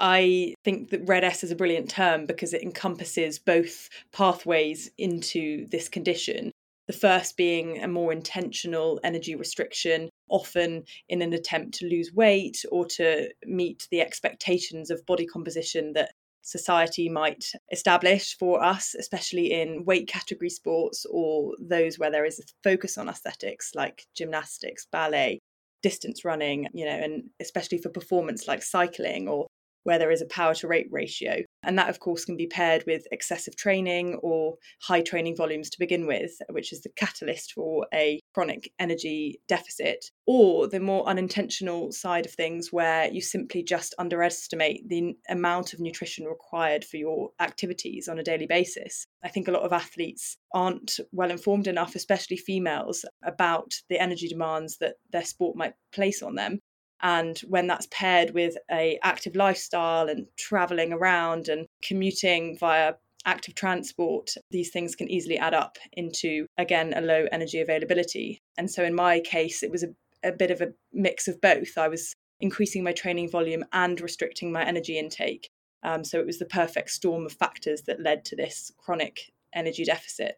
I 0.00 0.54
think 0.64 0.90
that 0.90 1.06
Red 1.06 1.22
S 1.22 1.44
is 1.44 1.52
a 1.52 1.56
brilliant 1.56 1.88
term 1.88 2.26
because 2.26 2.52
it 2.52 2.62
encompasses 2.62 3.38
both 3.38 3.88
pathways 4.12 4.90
into 4.98 5.68
this 5.68 5.88
condition. 5.88 6.50
The 6.88 6.92
first 6.92 7.36
being 7.36 7.80
a 7.82 7.86
more 7.86 8.12
intentional 8.12 8.98
energy 9.04 9.36
restriction, 9.36 10.10
often 10.28 10.82
in 11.08 11.22
an 11.22 11.32
attempt 11.32 11.78
to 11.78 11.86
lose 11.86 12.12
weight 12.12 12.64
or 12.72 12.86
to 12.86 13.28
meet 13.44 13.86
the 13.92 14.00
expectations 14.00 14.90
of 14.90 15.06
body 15.06 15.26
composition 15.26 15.92
that 15.92 16.10
society 16.46 17.08
might 17.08 17.44
establish 17.72 18.36
for 18.38 18.62
us, 18.62 18.94
especially 18.94 19.52
in 19.52 19.84
weight 19.84 20.06
category 20.06 20.48
sports 20.48 21.04
or 21.10 21.54
those 21.58 21.98
where 21.98 22.10
there 22.10 22.24
is 22.24 22.38
a 22.38 22.44
focus 22.62 22.96
on 22.96 23.08
aesthetics 23.08 23.72
like 23.74 24.06
gymnastics, 24.14 24.86
ballet, 24.90 25.40
distance 25.82 26.24
running, 26.24 26.68
you 26.72 26.84
know, 26.84 26.92
and 26.92 27.24
especially 27.40 27.78
for 27.78 27.88
performance 27.88 28.46
like 28.46 28.62
cycling 28.62 29.28
or 29.28 29.46
where 29.86 30.00
there 30.00 30.10
is 30.10 30.20
a 30.20 30.26
power 30.26 30.52
to 30.52 30.66
rate 30.66 30.88
ratio. 30.90 31.42
And 31.62 31.78
that, 31.78 31.88
of 31.88 32.00
course, 32.00 32.24
can 32.24 32.36
be 32.36 32.48
paired 32.48 32.82
with 32.88 33.06
excessive 33.12 33.56
training 33.56 34.18
or 34.20 34.56
high 34.82 35.00
training 35.00 35.36
volumes 35.36 35.70
to 35.70 35.78
begin 35.78 36.06
with, 36.08 36.32
which 36.50 36.72
is 36.72 36.82
the 36.82 36.90
catalyst 36.96 37.52
for 37.52 37.86
a 37.94 38.20
chronic 38.34 38.72
energy 38.80 39.40
deficit, 39.46 40.04
or 40.26 40.66
the 40.66 40.80
more 40.80 41.08
unintentional 41.08 41.92
side 41.92 42.26
of 42.26 42.32
things 42.32 42.72
where 42.72 43.08
you 43.12 43.20
simply 43.20 43.62
just 43.62 43.94
underestimate 43.98 44.88
the 44.88 45.14
amount 45.28 45.72
of 45.72 45.78
nutrition 45.78 46.26
required 46.26 46.84
for 46.84 46.96
your 46.96 47.30
activities 47.40 48.08
on 48.08 48.18
a 48.18 48.24
daily 48.24 48.46
basis. 48.46 49.06
I 49.24 49.28
think 49.28 49.46
a 49.46 49.52
lot 49.52 49.62
of 49.62 49.72
athletes 49.72 50.36
aren't 50.52 50.98
well 51.12 51.30
informed 51.30 51.68
enough, 51.68 51.94
especially 51.94 52.38
females, 52.38 53.04
about 53.24 53.72
the 53.88 54.00
energy 54.00 54.26
demands 54.26 54.78
that 54.78 54.96
their 55.12 55.24
sport 55.24 55.56
might 55.56 55.74
place 55.92 56.22
on 56.22 56.34
them 56.34 56.60
and 57.02 57.38
when 57.40 57.66
that's 57.66 57.88
paired 57.90 58.30
with 58.30 58.56
a 58.70 58.98
active 59.02 59.36
lifestyle 59.36 60.08
and 60.08 60.26
traveling 60.36 60.92
around 60.92 61.48
and 61.48 61.66
commuting 61.82 62.56
via 62.58 62.94
active 63.26 63.54
transport 63.54 64.30
these 64.50 64.70
things 64.70 64.94
can 64.94 65.10
easily 65.10 65.36
add 65.36 65.52
up 65.52 65.78
into 65.92 66.46
again 66.58 66.94
a 66.96 67.00
low 67.00 67.26
energy 67.32 67.60
availability. 67.60 68.40
And 68.56 68.70
so 68.70 68.84
in 68.84 68.94
my 68.94 69.20
case 69.20 69.62
it 69.62 69.70
was 69.70 69.82
a, 69.82 69.88
a 70.22 70.32
bit 70.32 70.50
of 70.50 70.60
a 70.60 70.72
mix 70.92 71.28
of 71.28 71.40
both. 71.40 71.76
I 71.76 71.88
was 71.88 72.14
increasing 72.40 72.84
my 72.84 72.92
training 72.92 73.30
volume 73.30 73.64
and 73.72 74.00
restricting 74.00 74.52
my 74.52 74.64
energy 74.64 74.98
intake. 74.98 75.48
Um, 75.82 76.04
so 76.04 76.18
it 76.18 76.26
was 76.26 76.38
the 76.38 76.46
perfect 76.46 76.90
storm 76.90 77.26
of 77.26 77.32
factors 77.32 77.82
that 77.82 78.00
led 78.00 78.24
to 78.26 78.36
this 78.36 78.70
chronic 78.78 79.32
energy 79.54 79.84
deficit. 79.84 80.36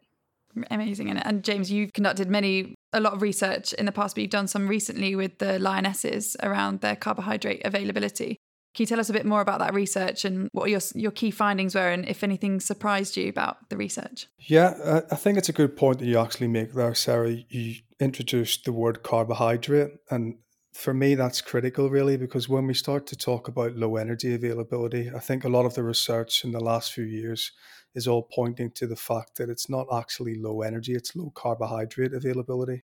Amazing. 0.71 1.09
And, 1.09 1.25
and 1.25 1.43
james 1.43 1.71
you've 1.71 1.93
conducted 1.93 2.27
many 2.29 2.75
a 2.93 2.99
lot 2.99 3.13
of 3.13 3.21
research 3.21 3.73
in 3.73 3.85
the 3.85 3.91
past, 3.91 4.15
but 4.15 4.21
you've 4.21 4.31
done 4.31 4.47
some 4.47 4.67
recently 4.67 5.15
with 5.15 5.37
the 5.37 5.59
lionesses 5.59 6.35
around 6.41 6.81
their 6.81 6.95
carbohydrate 6.95 7.61
availability. 7.65 8.37
Can 8.75 8.83
you 8.83 8.87
tell 8.87 8.99
us 8.99 9.09
a 9.09 9.13
bit 9.13 9.25
more 9.25 9.41
about 9.41 9.59
that 9.59 9.73
research 9.73 10.25
and 10.25 10.47
what 10.51 10.69
your 10.69 10.81
your 10.93 11.11
key 11.11 11.31
findings 11.31 11.73
were, 11.73 11.89
and 11.89 12.07
if 12.07 12.23
anything 12.23 12.59
surprised 12.59 13.17
you 13.17 13.27
about 13.27 13.69
the 13.69 13.77
research? 13.77 14.27
Yeah, 14.37 15.01
I 15.11 15.15
think 15.15 15.37
it's 15.37 15.49
a 15.49 15.53
good 15.53 15.75
point 15.75 15.99
that 15.99 16.05
you 16.05 16.19
actually 16.19 16.47
make 16.47 16.73
there, 16.73 16.93
Sarah. 16.93 17.35
You 17.49 17.75
introduced 17.99 18.65
the 18.65 18.71
word 18.71 19.01
carbohydrate, 19.01 19.93
and 20.11 20.37
for 20.71 20.93
me, 20.93 21.15
that's 21.15 21.41
critical, 21.41 21.89
really, 21.89 22.15
because 22.15 22.47
when 22.47 22.67
we 22.67 22.75
start 22.75 23.07
to 23.07 23.17
talk 23.17 23.47
about 23.47 23.75
low 23.75 23.95
energy 23.95 24.35
availability, 24.35 25.11
I 25.13 25.19
think 25.19 25.43
a 25.43 25.49
lot 25.49 25.65
of 25.65 25.73
the 25.73 25.83
research 25.83 26.45
in 26.45 26.51
the 26.51 26.59
last 26.59 26.93
few 26.93 27.03
years 27.03 27.51
is 27.95 28.07
all 28.07 28.27
pointing 28.33 28.71
to 28.71 28.87
the 28.87 28.95
fact 28.95 29.37
that 29.37 29.49
it's 29.49 29.69
not 29.69 29.87
actually 29.91 30.35
low 30.35 30.61
energy, 30.61 30.93
it's 30.93 31.15
low 31.15 31.31
carbohydrate 31.35 32.13
availability. 32.13 32.83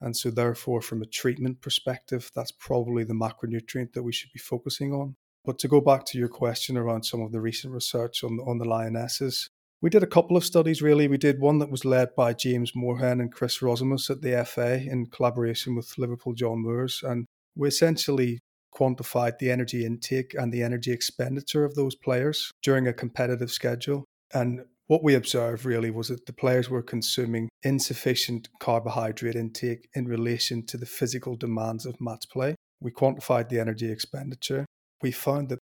And 0.00 0.16
so, 0.16 0.30
therefore, 0.30 0.82
from 0.82 1.02
a 1.02 1.06
treatment 1.06 1.62
perspective, 1.62 2.30
that's 2.34 2.52
probably 2.52 3.04
the 3.04 3.14
macronutrient 3.14 3.94
that 3.94 4.02
we 4.02 4.12
should 4.12 4.32
be 4.32 4.38
focusing 4.38 4.92
on. 4.92 5.16
But 5.44 5.58
to 5.60 5.68
go 5.68 5.80
back 5.80 6.04
to 6.06 6.18
your 6.18 6.28
question 6.28 6.76
around 6.76 7.04
some 7.04 7.22
of 7.22 7.32
the 7.32 7.40
recent 7.40 7.72
research 7.72 8.22
on, 8.22 8.38
on 8.46 8.58
the 8.58 8.64
lionesses, 8.64 9.48
we 9.80 9.90
did 9.90 10.02
a 10.02 10.06
couple 10.06 10.36
of 10.36 10.44
studies 10.44 10.82
really. 10.82 11.06
We 11.06 11.18
did 11.18 11.40
one 11.40 11.58
that 11.60 11.70
was 11.70 11.84
led 11.84 12.14
by 12.16 12.32
James 12.32 12.72
Morehen 12.72 13.20
and 13.20 13.32
Chris 13.32 13.58
Rosimus 13.58 14.10
at 14.10 14.22
the 14.22 14.44
FA 14.44 14.82
in 14.82 15.06
collaboration 15.06 15.76
with 15.76 15.96
Liverpool 15.96 16.34
John 16.34 16.62
Moores. 16.62 17.02
And 17.02 17.26
we 17.54 17.68
essentially 17.68 18.40
quantified 18.74 19.38
the 19.38 19.50
energy 19.50 19.86
intake 19.86 20.34
and 20.34 20.52
the 20.52 20.62
energy 20.62 20.92
expenditure 20.92 21.64
of 21.64 21.74
those 21.74 21.94
players 21.94 22.50
during 22.62 22.86
a 22.86 22.92
competitive 22.92 23.50
schedule. 23.50 24.04
And 24.32 24.64
what 24.86 25.02
we 25.02 25.14
observed 25.14 25.64
really 25.64 25.90
was 25.90 26.08
that 26.08 26.26
the 26.26 26.32
players 26.32 26.70
were 26.70 26.82
consuming 26.82 27.48
insufficient 27.62 28.48
carbohydrate 28.60 29.34
intake 29.34 29.88
in 29.94 30.06
relation 30.06 30.64
to 30.66 30.76
the 30.76 30.86
physical 30.86 31.36
demands 31.36 31.84
of 31.84 32.00
match 32.00 32.24
play. 32.30 32.54
We 32.80 32.92
quantified 32.92 33.48
the 33.48 33.58
energy 33.58 33.90
expenditure. 33.90 34.66
We 35.02 35.10
found 35.10 35.48
that, 35.48 35.58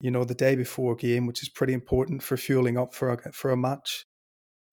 you 0.00 0.10
know, 0.10 0.24
the 0.24 0.34
day 0.34 0.54
before 0.54 0.92
a 0.92 0.96
game, 0.96 1.26
which 1.26 1.42
is 1.42 1.48
pretty 1.48 1.72
important 1.72 2.22
for 2.22 2.36
fueling 2.36 2.76
up 2.76 2.94
for 2.94 3.12
a, 3.12 3.32
for 3.32 3.50
a 3.50 3.56
match, 3.56 4.04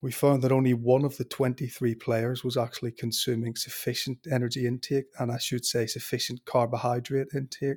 we 0.02 0.12
found 0.12 0.42
that 0.42 0.52
only 0.52 0.74
one 0.74 1.04
of 1.04 1.16
the 1.18 1.24
23 1.24 1.94
players 1.94 2.42
was 2.42 2.56
actually 2.56 2.92
consuming 2.92 3.54
sufficient 3.54 4.18
energy 4.30 4.66
intake, 4.66 5.06
and 5.18 5.30
I 5.30 5.38
should 5.38 5.64
say 5.64 5.86
sufficient 5.86 6.44
carbohydrate 6.46 7.28
intake. 7.34 7.76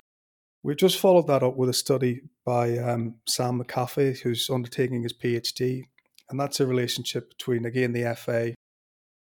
We've 0.64 0.78
just 0.78 0.98
followed 0.98 1.26
that 1.26 1.42
up 1.42 1.58
with 1.58 1.68
a 1.68 1.74
study 1.74 2.22
by 2.46 2.78
um, 2.78 3.16
Sam 3.28 3.62
McHaffie, 3.62 4.18
who's 4.20 4.48
undertaking 4.48 5.02
his 5.02 5.12
PhD, 5.12 5.82
and 6.30 6.40
that's 6.40 6.58
a 6.58 6.66
relationship 6.66 7.28
between, 7.28 7.66
again, 7.66 7.92
the 7.92 8.16
FA, 8.16 8.54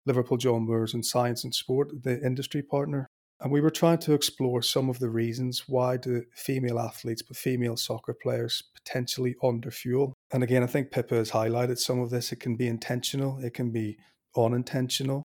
Liverpool 0.07 0.37
John 0.37 0.65
Moores, 0.65 0.95
and 0.95 1.05
Science 1.05 1.43
in 1.43 1.51
Sport, 1.51 1.89
the 2.01 2.19
industry 2.25 2.63
partner. 2.63 3.05
And 3.39 3.51
we 3.51 3.61
were 3.61 3.69
trying 3.69 3.99
to 3.99 4.15
explore 4.15 4.63
some 4.63 4.89
of 4.89 4.97
the 4.97 5.11
reasons 5.11 5.65
why 5.67 5.97
do 5.97 6.23
female 6.35 6.79
athletes, 6.79 7.21
but 7.21 7.37
female 7.37 7.77
soccer 7.77 8.15
players, 8.19 8.63
potentially 8.73 9.35
underfuel. 9.43 10.13
And 10.33 10.41
again, 10.41 10.63
I 10.63 10.67
think 10.67 10.89
Pippa 10.89 11.13
has 11.13 11.29
highlighted 11.29 11.77
some 11.77 11.99
of 11.99 12.09
this. 12.09 12.31
It 12.31 12.39
can 12.39 12.55
be 12.55 12.65
intentional, 12.65 13.37
it 13.45 13.53
can 13.53 13.69
be 13.69 13.99
unintentional 14.35 15.21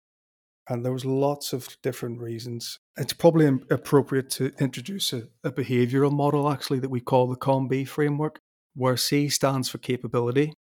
and 0.71 0.85
there 0.85 0.93
was 0.93 1.05
lots 1.05 1.53
of 1.53 1.77
different 1.83 2.21
reasons. 2.21 2.79
It's 2.97 3.13
probably 3.13 3.47
appropriate 3.71 4.31
to 4.31 4.53
introduce 4.61 5.13
a, 5.13 5.25
a 5.43 5.51
behavioral 5.51 6.13
model 6.13 6.49
actually 6.49 6.79
that 6.79 6.91
we 6.91 7.01
call 7.01 7.27
the 7.27 7.37
COM-B 7.37 7.85
framework, 7.87 8.39
where 8.75 8.97
C 8.97 9.29
stands 9.29 9.69
for 9.69 9.79
capability, 9.79 10.55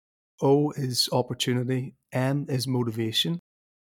O 0.40 0.70
is 0.70 1.08
opportunity, 1.12 1.96
M 2.12 2.46
is 2.48 2.68
motivation, 2.68 3.40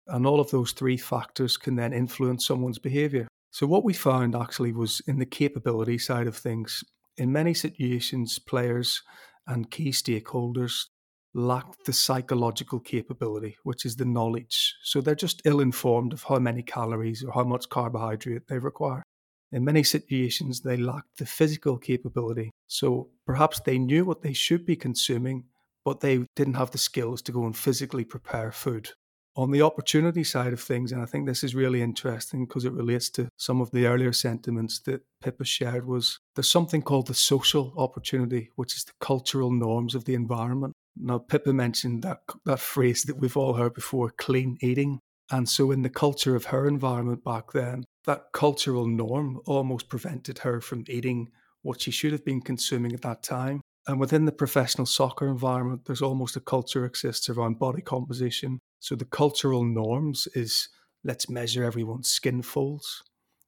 and 0.08 0.28
all 0.28 0.42
of 0.42 0.52
those 0.52 0.74
three 0.74 0.98
factors 0.98 1.56
can 1.56 1.78
then 1.78 1.94
influence 1.94 2.46
someone's 2.46 2.80
behavior. 2.80 3.28
So 3.52 3.66
what 3.66 3.86
we 3.86 3.94
found 3.94 4.36
actually 4.36 4.74
was 4.74 5.02
in 5.08 5.18
the 5.18 5.26
capability 5.26 5.98
side 5.98 6.28
of 6.28 6.36
things, 6.36 6.84
in 7.18 7.32
many 7.32 7.54
situations, 7.54 8.38
players 8.38 9.02
and 9.48 9.72
key 9.72 9.92
stakeholders 9.92 10.88
lack 11.34 11.66
the 11.86 11.94
psychological 11.94 12.80
capability, 12.80 13.58
which 13.64 13.86
is 13.86 13.96
the 13.96 14.06
knowledge. 14.06 14.76
So 14.84 15.02
they're 15.02 15.16
just 15.16 15.42
ill 15.46 15.60
informed 15.60 16.14
of 16.14 16.24
how 16.24 16.40
many 16.40 16.62
calories 16.62 17.24
or 17.24 17.32
how 17.32 17.44
much 17.44 17.70
carbohydrate 17.70 18.48
they 18.48 18.58
require. 18.58 19.04
In 19.52 19.66
many 19.66 19.84
situations, 19.84 20.62
they 20.62 20.78
lack 20.78 21.04
the 21.18 21.26
physical 21.26 21.78
capability. 21.78 22.52
So 22.68 23.10
perhaps 23.26 23.60
they 23.60 23.78
knew 23.78 24.06
what 24.06 24.22
they 24.22 24.34
should 24.34 24.66
be 24.66 24.76
consuming, 24.76 25.46
but 25.84 26.00
they 26.00 26.26
didn't 26.36 26.56
have 26.56 26.72
the 26.72 26.78
skills 26.78 27.22
to 27.24 27.32
go 27.32 27.46
and 27.46 27.56
physically 27.56 28.06
prepare 28.06 28.52
food. 28.52 28.92
On 29.38 29.52
the 29.52 29.62
opportunity 29.62 30.26
side 30.26 30.52
of 30.52 30.60
things, 30.60 30.92
and 30.92 31.02
I 31.02 31.06
think 31.06 31.26
this 31.26 31.44
is 31.44 31.56
really 31.56 31.82
interesting 31.82 32.46
because 32.46 32.66
it 32.66 32.74
relates 32.74 33.10
to 33.12 33.30
some 33.38 33.62
of 33.62 33.72
the 33.72 33.86
earlier 33.86 34.12
sentiments 34.12 34.80
that 34.82 35.02
Pippa 35.24 35.46
shared, 35.46 35.88
was 35.88 36.20
there's 36.36 36.52
something 36.52 36.82
called 36.82 37.08
the 37.08 37.14
social 37.14 37.74
opportunity, 37.78 38.50
which 38.58 38.76
is 38.76 38.84
the 38.84 38.92
cultural 39.00 39.50
norms 39.50 39.96
of 39.96 40.04
the 40.04 40.16
environment. 40.16 40.74
Now, 40.96 41.20
Pippa 41.20 41.54
mentioned 41.54 42.04
that, 42.04 42.22
that 42.46 42.60
phrase 42.60 43.04
that 43.04 43.18
we've 43.18 43.38
all 43.38 43.54
heard 43.54 43.74
before 43.74 44.10
clean 44.10 44.58
eating. 44.62 45.00
And 45.32 45.48
so, 45.48 45.72
in 45.72 45.82
the 45.82 45.90
culture 45.90 46.36
of 46.36 46.46
her 46.46 46.68
environment 46.68 47.24
back 47.24 47.54
then, 47.54 47.86
that 48.06 48.34
cultural 48.34 48.88
norm 48.88 49.40
almost 49.46 49.90
prevented 49.90 50.40
her 50.40 50.60
from 50.60 50.84
eating 50.88 51.30
what 51.62 51.82
she 51.82 51.92
should 51.92 52.12
have 52.12 52.26
been 52.26 52.42
consuming 52.42 52.94
at 52.94 53.02
that 53.04 53.24
time. 53.24 53.62
And 53.88 54.00
within 54.00 54.26
the 54.26 54.32
professional 54.32 54.86
soccer 54.86 55.28
environment, 55.28 55.86
there's 55.86 56.02
almost 56.02 56.36
a 56.36 56.42
culture 56.42 56.86
exists 56.86 57.30
around 57.30 57.60
body 57.60 57.82
composition. 57.82 58.60
So 58.80 58.96
the 58.96 59.06
cultural 59.06 59.64
norms 59.64 60.28
is 60.36 60.70
let's 61.04 61.30
measure 61.30 61.64
everyone's 61.64 62.10
skin 62.10 62.42
folds. 62.42 63.04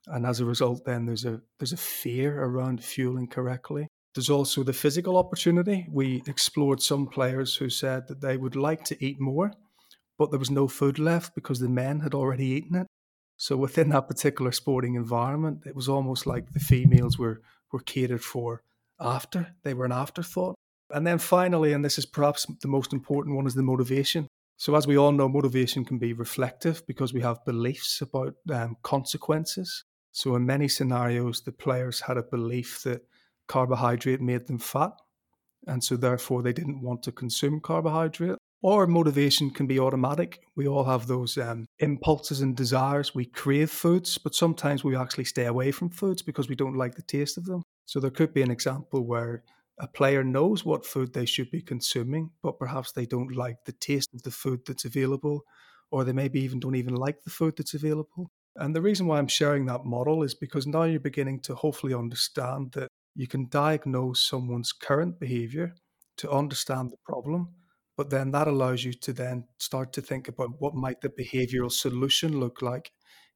And 0.08 0.26
as 0.26 0.40
a 0.40 0.46
result, 0.46 0.86
then 0.86 1.06
there's 1.06 1.26
a 1.26 1.42
there's 1.60 1.74
a 1.74 1.78
fear 1.78 2.44
around 2.44 2.84
fueling 2.84 3.28
correctly. 3.28 3.88
There's 4.14 4.30
also 4.30 4.64
the 4.64 4.74
physical 4.74 5.18
opportunity. 5.18 5.88
We 5.90 6.24
explored 6.28 6.82
some 6.82 7.08
players 7.08 7.56
who 7.56 7.70
said 7.70 8.08
that 8.08 8.22
they 8.22 8.38
would 8.38 8.56
like 8.56 8.84
to 8.86 9.04
eat 9.04 9.20
more, 9.20 9.52
but 10.18 10.30
there 10.30 10.40
was 10.40 10.52
no 10.52 10.68
food 10.68 11.00
left 11.00 11.34
because 11.34 11.60
the 11.60 11.70
men 11.70 12.02
had 12.02 12.14
already 12.14 12.46
eaten 12.46 12.76
it. 12.76 12.88
So 13.38 13.58
within 13.58 13.90
that 13.90 14.08
particular 14.08 14.52
sporting 14.52 14.96
environment, 14.96 15.64
it 15.66 15.76
was 15.76 15.90
almost 15.90 16.28
like 16.28 16.52
the 16.52 16.60
females 16.60 17.18
were 17.18 17.42
were 17.72 17.80
catered 17.80 18.24
for 18.24 18.62
after. 19.00 19.56
They 19.64 19.74
were 19.74 19.86
an 19.86 19.92
afterthought. 19.92 20.56
And 20.92 21.08
then 21.08 21.18
finally, 21.18 21.74
and 21.74 21.84
this 21.84 21.98
is 21.98 22.06
perhaps 22.06 22.46
the 22.62 22.68
most 22.68 22.94
important 22.94 23.36
one, 23.36 23.48
is 23.48 23.56
the 23.56 23.64
motivation. 23.64 24.28
So 24.58 24.76
as 24.76 24.86
we 24.86 24.98
all 24.98 25.12
know, 25.12 25.28
motivation 25.28 25.84
can 25.84 25.98
be 25.98 26.14
reflective 26.14 26.86
because 26.86 27.14
we 27.14 27.22
have 27.22 27.44
beliefs 27.46 28.00
about 28.02 28.36
um, 28.52 28.78
consequences. 28.84 29.84
So 30.12 30.36
in 30.36 30.46
many 30.46 30.68
scenarios, 30.68 31.42
the 31.42 31.52
players 31.52 32.02
had 32.02 32.18
a 32.18 32.24
belief 32.24 32.84
that 32.84 33.02
carbohydrate 33.48 34.22
made 34.22 34.48
them 34.48 34.60
fat. 34.60 34.92
And 35.68 35.84
so, 35.84 35.96
therefore, 35.96 36.42
they 36.42 36.54
didn't 36.54 36.82
want 36.82 37.04
to 37.04 37.12
consume 37.12 37.62
carbohydrate. 37.62 38.38
Or 38.62 38.88
motivation 38.88 39.50
can 39.50 39.68
be 39.68 39.80
automatic. 39.80 40.40
We 40.56 40.68
all 40.68 40.86
have 40.86 41.08
those 41.08 41.38
um, 41.38 41.66
impulses 41.80 42.42
and 42.42 42.56
desires. 42.56 43.14
We 43.14 43.26
crave 43.26 43.70
foods, 43.70 44.18
but 44.18 44.36
sometimes 44.36 44.84
we 44.84 44.96
actually 44.96 45.26
stay 45.26 45.46
away 45.46 45.72
from 45.72 45.90
foods 45.90 46.22
because 46.22 46.48
we 46.48 46.56
don't 46.56 46.78
like 46.78 46.96
the 46.96 47.02
taste 47.02 47.38
of 47.38 47.46
them. 47.46 47.62
So, 47.86 48.00
there 48.00 48.12
could 48.12 48.34
be 48.34 48.42
an 48.42 48.52
example 48.52 49.06
where 49.06 49.44
a 49.80 49.88
player 49.88 50.24
knows 50.24 50.64
what 50.64 50.86
food 50.86 51.14
they 51.14 51.26
should 51.26 51.50
be 51.50 51.62
consuming, 51.62 52.32
but 52.42 52.60
perhaps 52.60 52.92
they 52.92 53.06
don't 53.06 53.36
like 53.36 53.66
the 53.66 53.72
taste 53.74 54.10
of 54.14 54.24
the 54.24 54.32
food 54.32 54.62
that's 54.66 54.86
available, 54.86 55.42
or 55.92 56.04
they 56.04 56.14
maybe 56.14 56.42
even 56.42 56.60
don't 56.60 56.76
even 56.76 56.96
like 56.96 57.24
the 57.24 57.32
food 57.32 57.56
that's 57.58 57.74
available. 57.74 58.32
And 58.56 58.76
the 58.76 58.82
reason 58.82 59.08
why 59.08 59.18
I'm 59.18 59.28
sharing 59.28 59.66
that 59.66 59.86
model 59.86 60.24
is 60.24 60.36
because 60.36 60.68
now 60.68 60.84
you're 60.84 61.00
beginning 61.00 61.40
to 61.42 61.56
hopefully 61.56 61.94
understand 61.94 62.74
that 62.74 62.90
you 63.16 63.28
can 63.28 63.48
diagnose 63.50 64.22
someone's 64.22 64.72
current 64.72 65.20
behavior 65.20 65.76
to 66.18 66.30
understand 66.32 66.92
the 66.92 66.98
problem 67.06 67.50
but 67.96 68.10
then 68.10 68.32
that 68.32 68.48
allows 68.48 68.84
you 68.84 68.94
to 68.94 69.14
then 69.14 69.46
start 69.60 69.94
to 69.94 70.02
think 70.02 70.28
about 70.28 70.50
what 70.60 70.74
might 70.74 71.02
the 71.02 71.10
behavioral 71.10 71.72
solution 71.72 72.40
look 72.40 72.62
like 72.62 72.92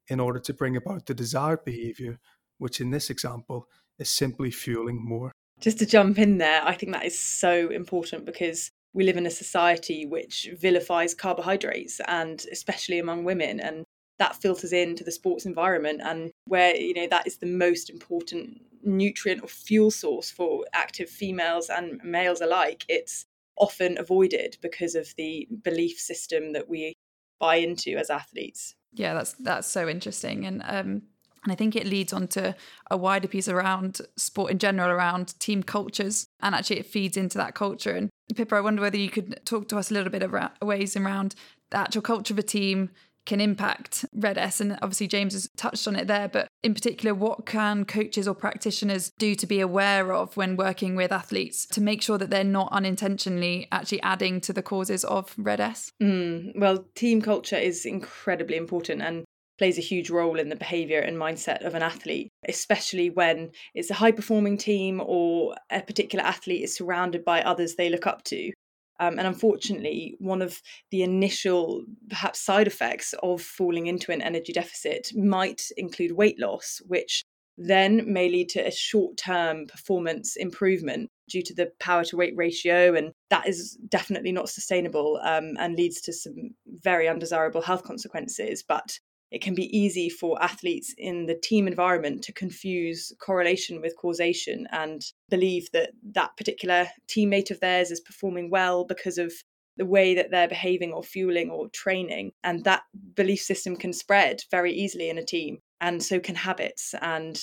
in 0.09 0.19
order 0.19 0.39
to 0.39 0.53
bring 0.53 0.75
about 0.75 1.05
the 1.05 1.13
desired 1.13 1.63
behavior 1.65 2.19
which 2.57 2.81
in 2.81 2.91
this 2.91 3.09
example 3.09 3.67
is 3.99 4.09
simply 4.09 4.49
fueling 4.49 4.99
more. 5.03 5.31
Just 5.59 5.79
to 5.79 5.85
jump 5.85 6.19
in 6.19 6.37
there 6.37 6.61
i 6.63 6.73
think 6.73 6.91
that 6.91 7.05
is 7.05 7.17
so 7.17 7.69
important 7.69 8.25
because 8.25 8.69
we 8.93 9.03
live 9.03 9.17
in 9.17 9.25
a 9.25 9.31
society 9.31 10.05
which 10.05 10.49
vilifies 10.59 11.13
carbohydrates 11.13 11.99
and 12.07 12.45
especially 12.51 12.99
among 12.99 13.23
women 13.23 13.59
and 13.59 13.83
that 14.19 14.35
filters 14.35 14.73
into 14.73 15.03
the 15.03 15.11
sports 15.11 15.45
environment 15.45 16.01
and 16.03 16.31
where 16.45 16.75
you 16.75 16.93
know 16.93 17.07
that 17.07 17.27
is 17.27 17.37
the 17.37 17.45
most 17.45 17.89
important 17.89 18.61
nutrient 18.83 19.43
or 19.43 19.47
fuel 19.47 19.91
source 19.91 20.29
for 20.29 20.65
active 20.73 21.09
females 21.09 21.69
and 21.69 21.99
males 22.03 22.41
alike 22.41 22.85
it's 22.87 23.25
often 23.57 23.97
avoided 23.97 24.57
because 24.61 24.95
of 24.95 25.13
the 25.17 25.47
belief 25.63 25.97
system 25.99 26.53
that 26.53 26.69
we 26.69 26.93
buy 27.39 27.55
into 27.55 27.95
as 27.95 28.09
athletes 28.09 28.75
yeah 28.93 29.13
that's 29.13 29.33
that's 29.33 29.67
so 29.67 29.87
interesting 29.87 30.45
and 30.45 30.61
um 30.65 31.01
and 31.47 31.53
I 31.53 31.55
think 31.55 31.77
it 31.77 31.87
leads 31.87 32.11
on 32.11 32.27
to 32.29 32.53
a 32.91 32.97
wider 32.97 33.29
piece 33.29 33.47
around 33.47 34.01
sport 34.17 34.51
in 34.51 34.59
general, 34.59 34.89
around 34.89 35.39
team 35.39 35.63
cultures. 35.63 36.27
And 36.41 36.53
actually, 36.53 36.79
it 36.79 36.85
feeds 36.85 37.15
into 37.15 37.37
that 37.37 37.55
culture. 37.55 37.91
And 37.91 38.09
Pippa, 38.35 38.55
I 38.55 38.59
wonder 38.59 38.81
whether 38.81 38.97
you 38.97 39.09
could 39.09 39.39
talk 39.45 39.69
to 39.69 39.77
us 39.77 39.89
a 39.89 39.93
little 39.93 40.09
bit 40.09 40.23
about 40.23 40.61
ways 40.61 40.97
around 40.97 41.35
the 41.69 41.77
actual 41.77 42.01
culture 42.01 42.33
of 42.33 42.39
a 42.39 42.43
team, 42.43 42.89
can 43.25 43.39
impact 43.39 44.03
Red 44.13 44.37
S. 44.37 44.59
And 44.59 44.73
obviously, 44.81 45.07
James 45.07 45.33
has 45.33 45.49
touched 45.55 45.87
on 45.87 45.95
it 45.95 46.07
there, 46.07 46.27
but 46.27 46.46
in 46.63 46.73
particular, 46.73 47.13
what 47.13 47.45
can 47.45 47.85
coaches 47.85 48.27
or 48.27 48.35
practitioners 48.35 49.11
do 49.17 49.35
to 49.35 49.45
be 49.45 49.59
aware 49.59 50.11
of 50.13 50.35
when 50.35 50.57
working 50.57 50.95
with 50.95 51.11
athletes 51.11 51.65
to 51.67 51.81
make 51.81 52.01
sure 52.01 52.17
that 52.17 52.29
they're 52.29 52.43
not 52.43 52.69
unintentionally 52.71 53.67
actually 53.71 54.01
adding 54.01 54.41
to 54.41 54.53
the 54.53 54.63
causes 54.63 55.03
of 55.05 55.33
Red 55.37 55.59
S? 55.59 55.91
Mm, 56.01 56.57
well, 56.59 56.85
team 56.95 57.21
culture 57.21 57.57
is 57.57 57.85
incredibly 57.85 58.57
important 58.57 59.01
and 59.01 59.23
plays 59.57 59.77
a 59.77 59.81
huge 59.81 60.09
role 60.09 60.39
in 60.39 60.49
the 60.49 60.55
behavior 60.55 60.99
and 60.99 61.17
mindset 61.17 61.65
of 61.65 61.73
an 61.73 61.81
athlete, 61.81 62.29
especially 62.47 63.09
when 63.09 63.51
it's 63.73 63.89
a 63.89 63.95
high 63.95 64.11
performing 64.11 64.57
team 64.57 65.01
or 65.03 65.55
a 65.71 65.81
particular 65.81 66.23
athlete 66.23 66.63
is 66.63 66.75
surrounded 66.75 67.25
by 67.25 67.41
others 67.41 67.75
they 67.75 67.89
look 67.89 68.05
up 68.05 68.23
to. 68.23 68.51
Um, 68.99 69.19
and 69.19 69.27
unfortunately, 69.27 70.15
one 70.19 70.41
of 70.41 70.61
the 70.91 71.03
initial, 71.03 71.83
perhaps, 72.09 72.39
side 72.39 72.67
effects 72.67 73.13
of 73.21 73.41
falling 73.41 73.87
into 73.87 74.11
an 74.11 74.21
energy 74.21 74.53
deficit 74.53 75.11
might 75.15 75.63
include 75.77 76.13
weight 76.13 76.39
loss, 76.39 76.81
which 76.87 77.23
then 77.57 78.11
may 78.11 78.29
lead 78.29 78.49
to 78.49 78.59
a 78.59 78.71
short 78.71 79.17
term 79.17 79.65
performance 79.67 80.35
improvement 80.35 81.09
due 81.29 81.41
to 81.41 81.53
the 81.53 81.71
power 81.79 82.03
to 82.05 82.15
weight 82.15 82.33
ratio. 82.35 82.93
And 82.95 83.11
that 83.29 83.47
is 83.47 83.77
definitely 83.89 84.31
not 84.31 84.49
sustainable 84.49 85.19
um, 85.23 85.53
and 85.59 85.75
leads 85.75 86.01
to 86.01 86.13
some 86.13 86.51
very 86.83 87.07
undesirable 87.07 87.61
health 87.61 87.83
consequences. 87.83 88.63
But 88.67 88.99
it 89.31 89.41
can 89.41 89.55
be 89.55 89.77
easy 89.77 90.09
for 90.09 90.41
athletes 90.41 90.93
in 90.97 91.25
the 91.25 91.35
team 91.35 91.67
environment 91.67 92.23
to 92.23 92.33
confuse 92.33 93.11
correlation 93.19 93.81
with 93.81 93.95
causation 93.97 94.67
and 94.71 95.01
believe 95.29 95.69
that 95.73 95.91
that 96.13 96.35
particular 96.37 96.87
teammate 97.07 97.51
of 97.51 97.59
theirs 97.59 97.91
is 97.91 97.99
performing 97.99 98.49
well 98.49 98.85
because 98.85 99.17
of 99.17 99.33
the 99.75 99.85
way 99.85 100.15
that 100.15 100.31
they're 100.31 100.47
behaving 100.47 100.91
or 100.91 101.03
fueling 101.03 101.49
or 101.49 101.69
training. 101.69 102.31
And 102.43 102.63
that 102.63 102.83
belief 103.15 103.41
system 103.41 103.75
can 103.75 103.93
spread 103.93 104.41
very 104.49 104.73
easily 104.73 105.09
in 105.09 105.17
a 105.17 105.25
team, 105.25 105.59
and 105.81 106.01
so 106.01 106.19
can 106.19 106.35
habits. 106.35 106.95
And 107.01 107.39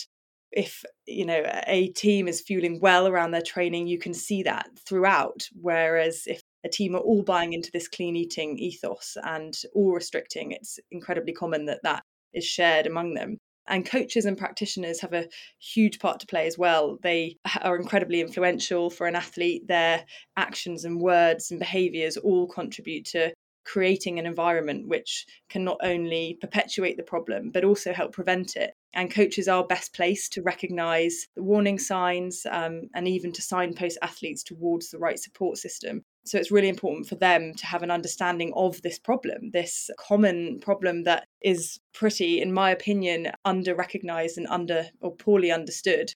if 0.55 0.85
you 1.07 1.27
know 1.27 1.43
a 1.67 1.89
team 1.89 2.29
is 2.29 2.41
fueling 2.41 2.79
well 2.81 3.09
around 3.09 3.33
their 3.33 3.43
training 3.43 3.89
you 3.89 3.99
can 3.99 4.15
see 4.15 4.45
that 4.45 4.69
throughout 4.87 5.49
whereas 5.61 6.23
if 6.27 6.41
a 6.65 6.69
team 6.69 6.95
are 6.95 7.01
all 7.01 7.23
buying 7.23 7.53
into 7.53 7.71
this 7.71 7.89
clean 7.89 8.17
eating 8.17 8.59
ethos 8.59 9.17
and 9.23 9.55
all 9.75 9.93
restricting, 9.93 10.53
it's 10.53 10.79
incredibly 10.91 11.33
common 11.33 11.67
that 11.67 11.83
that 11.83 12.03
is 12.33 12.45
shared 12.45 12.87
among 12.87 13.15
them. 13.15 13.39
And 13.67 13.87
coaches 13.87 14.27
and 14.27 14.37
practitioners 14.37 15.01
have 15.01 15.15
a 15.15 15.29
huge 15.59 15.99
part 15.99 16.21
to 16.21 16.27
play 16.27 16.47
as 16.47 16.59
well. 16.59 16.99
They 17.03 17.37
are 17.63 17.77
incredibly 17.77 18.21
influential 18.21 18.91
for 18.91 19.07
an 19.07 19.17
athlete. 19.17 19.67
Their 19.69 20.05
actions 20.37 20.85
and 20.85 21.01
words 21.01 21.51
and 21.51 21.59
behaviors 21.59 22.17
all 22.19 22.47
contribute 22.47 23.07
to 23.07 23.33
creating 23.65 24.19
an 24.19 24.27
environment 24.27 24.87
which 24.89 25.25
can 25.49 25.65
not 25.65 25.79
only 25.83 26.37
perpetuate 26.41 26.99
the 26.99 27.03
problem 27.03 27.51
but 27.51 27.65
also 27.65 27.95
help 27.95 28.13
prevent 28.13 28.57
it. 28.57 28.75
And 28.93 29.11
coaches 29.11 29.49
are 29.49 29.67
best 29.67 29.95
placed 29.95 30.35
to 30.35 30.43
recognize 30.43 31.27
the 31.35 31.43
warning 31.43 31.79
signs 31.79 32.47
um, 32.51 32.83
and 32.95 33.09
even 33.09 33.33
to 33.33 33.43
signpost 33.43 33.99
athletes 34.03 34.43
towards 34.43 34.91
the 34.91 34.99
right 34.99 35.19
support 35.19 35.57
system. 35.57 36.05
So 36.27 36.39
it's 36.39 36.51
really 36.51 36.71
important 36.71 37.07
for 37.07 37.17
them 37.17 37.53
to 37.55 37.67
have 37.67 37.83
an 37.83 37.91
understanding 37.91 38.53
of 38.57 38.81
this 38.83 38.99
problem, 38.99 39.51
this 39.53 39.91
common 39.99 40.59
problem 40.61 41.05
that 41.05 41.27
is 41.43 41.79
pretty, 41.93 42.41
in 42.41 42.53
my 42.53 42.71
opinion, 42.71 43.31
under 43.45 43.75
recognized 43.75 44.39
and 44.39 44.47
under 44.49 44.87
or 45.01 45.15
poorly 45.15 45.53
understood. 45.53 46.13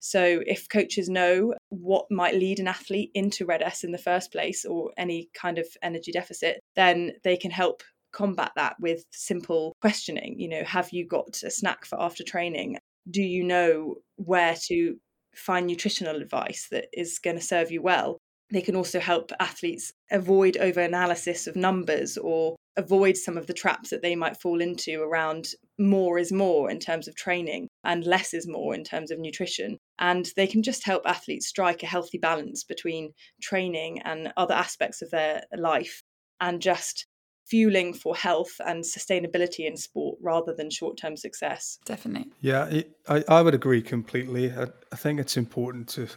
So 0.00 0.42
if 0.46 0.68
coaches 0.68 1.08
know 1.08 1.54
what 1.70 2.06
might 2.08 2.36
lead 2.36 2.60
an 2.60 2.68
athlete 2.68 3.10
into 3.14 3.46
red 3.46 3.62
S 3.62 3.82
in 3.82 3.90
the 3.90 3.98
first 3.98 4.30
place 4.30 4.64
or 4.64 4.92
any 4.96 5.28
kind 5.34 5.58
of 5.58 5.66
energy 5.82 6.12
deficit, 6.12 6.60
then 6.76 7.12
they 7.24 7.36
can 7.36 7.50
help 7.50 7.82
combat 8.12 8.52
that 8.54 8.76
with 8.80 9.04
simple 9.10 9.74
questioning. 9.80 10.38
You 10.38 10.48
know, 10.48 10.64
have 10.64 10.90
you 10.92 11.06
got 11.06 11.42
a 11.42 11.50
snack 11.50 11.84
for 11.84 12.00
after 12.00 12.22
training? 12.22 12.78
Do 13.10 13.22
you 13.22 13.42
know 13.42 13.96
where 14.16 14.54
to 14.66 14.96
find 15.34 15.66
nutritional 15.66 16.16
advice 16.16 16.68
that 16.70 16.86
is 16.92 17.18
going 17.18 17.36
to 17.36 17.42
serve 17.42 17.72
you 17.72 17.82
well? 17.82 18.18
They 18.50 18.62
can 18.62 18.76
also 18.76 19.00
help 19.00 19.30
athletes 19.40 19.92
avoid 20.10 20.56
over 20.56 20.80
analysis 20.80 21.46
of 21.46 21.56
numbers 21.56 22.16
or 22.16 22.56
avoid 22.78 23.16
some 23.16 23.36
of 23.36 23.46
the 23.46 23.52
traps 23.52 23.90
that 23.90 24.02
they 24.02 24.14
might 24.14 24.40
fall 24.40 24.60
into 24.60 25.02
around 25.02 25.48
more 25.78 26.18
is 26.18 26.32
more 26.32 26.70
in 26.70 26.78
terms 26.78 27.08
of 27.08 27.16
training 27.16 27.68
and 27.84 28.04
less 28.04 28.32
is 28.32 28.46
more 28.48 28.74
in 28.74 28.84
terms 28.84 29.10
of 29.10 29.18
nutrition. 29.18 29.76
And 29.98 30.30
they 30.36 30.46
can 30.46 30.62
just 30.62 30.86
help 30.86 31.02
athletes 31.04 31.48
strike 31.48 31.82
a 31.82 31.86
healthy 31.86 32.18
balance 32.18 32.64
between 32.64 33.12
training 33.42 34.00
and 34.02 34.32
other 34.36 34.54
aspects 34.54 35.02
of 35.02 35.10
their 35.10 35.42
life 35.56 36.02
and 36.40 36.62
just 36.62 37.06
fueling 37.48 37.94
for 37.94 38.14
health 38.14 38.54
and 38.66 38.84
sustainability 38.84 39.66
in 39.66 39.76
sport 39.76 40.18
rather 40.22 40.54
than 40.54 40.70
short 40.70 40.96
term 40.96 41.16
success. 41.16 41.78
Definitely. 41.84 42.30
Yeah, 42.40 42.82
I, 43.08 43.24
I 43.26 43.42
would 43.42 43.54
agree 43.54 43.82
completely. 43.82 44.52
I, 44.52 44.66
I 44.92 44.96
think 44.96 45.18
it's 45.18 45.36
important 45.36 45.88
to 45.90 46.08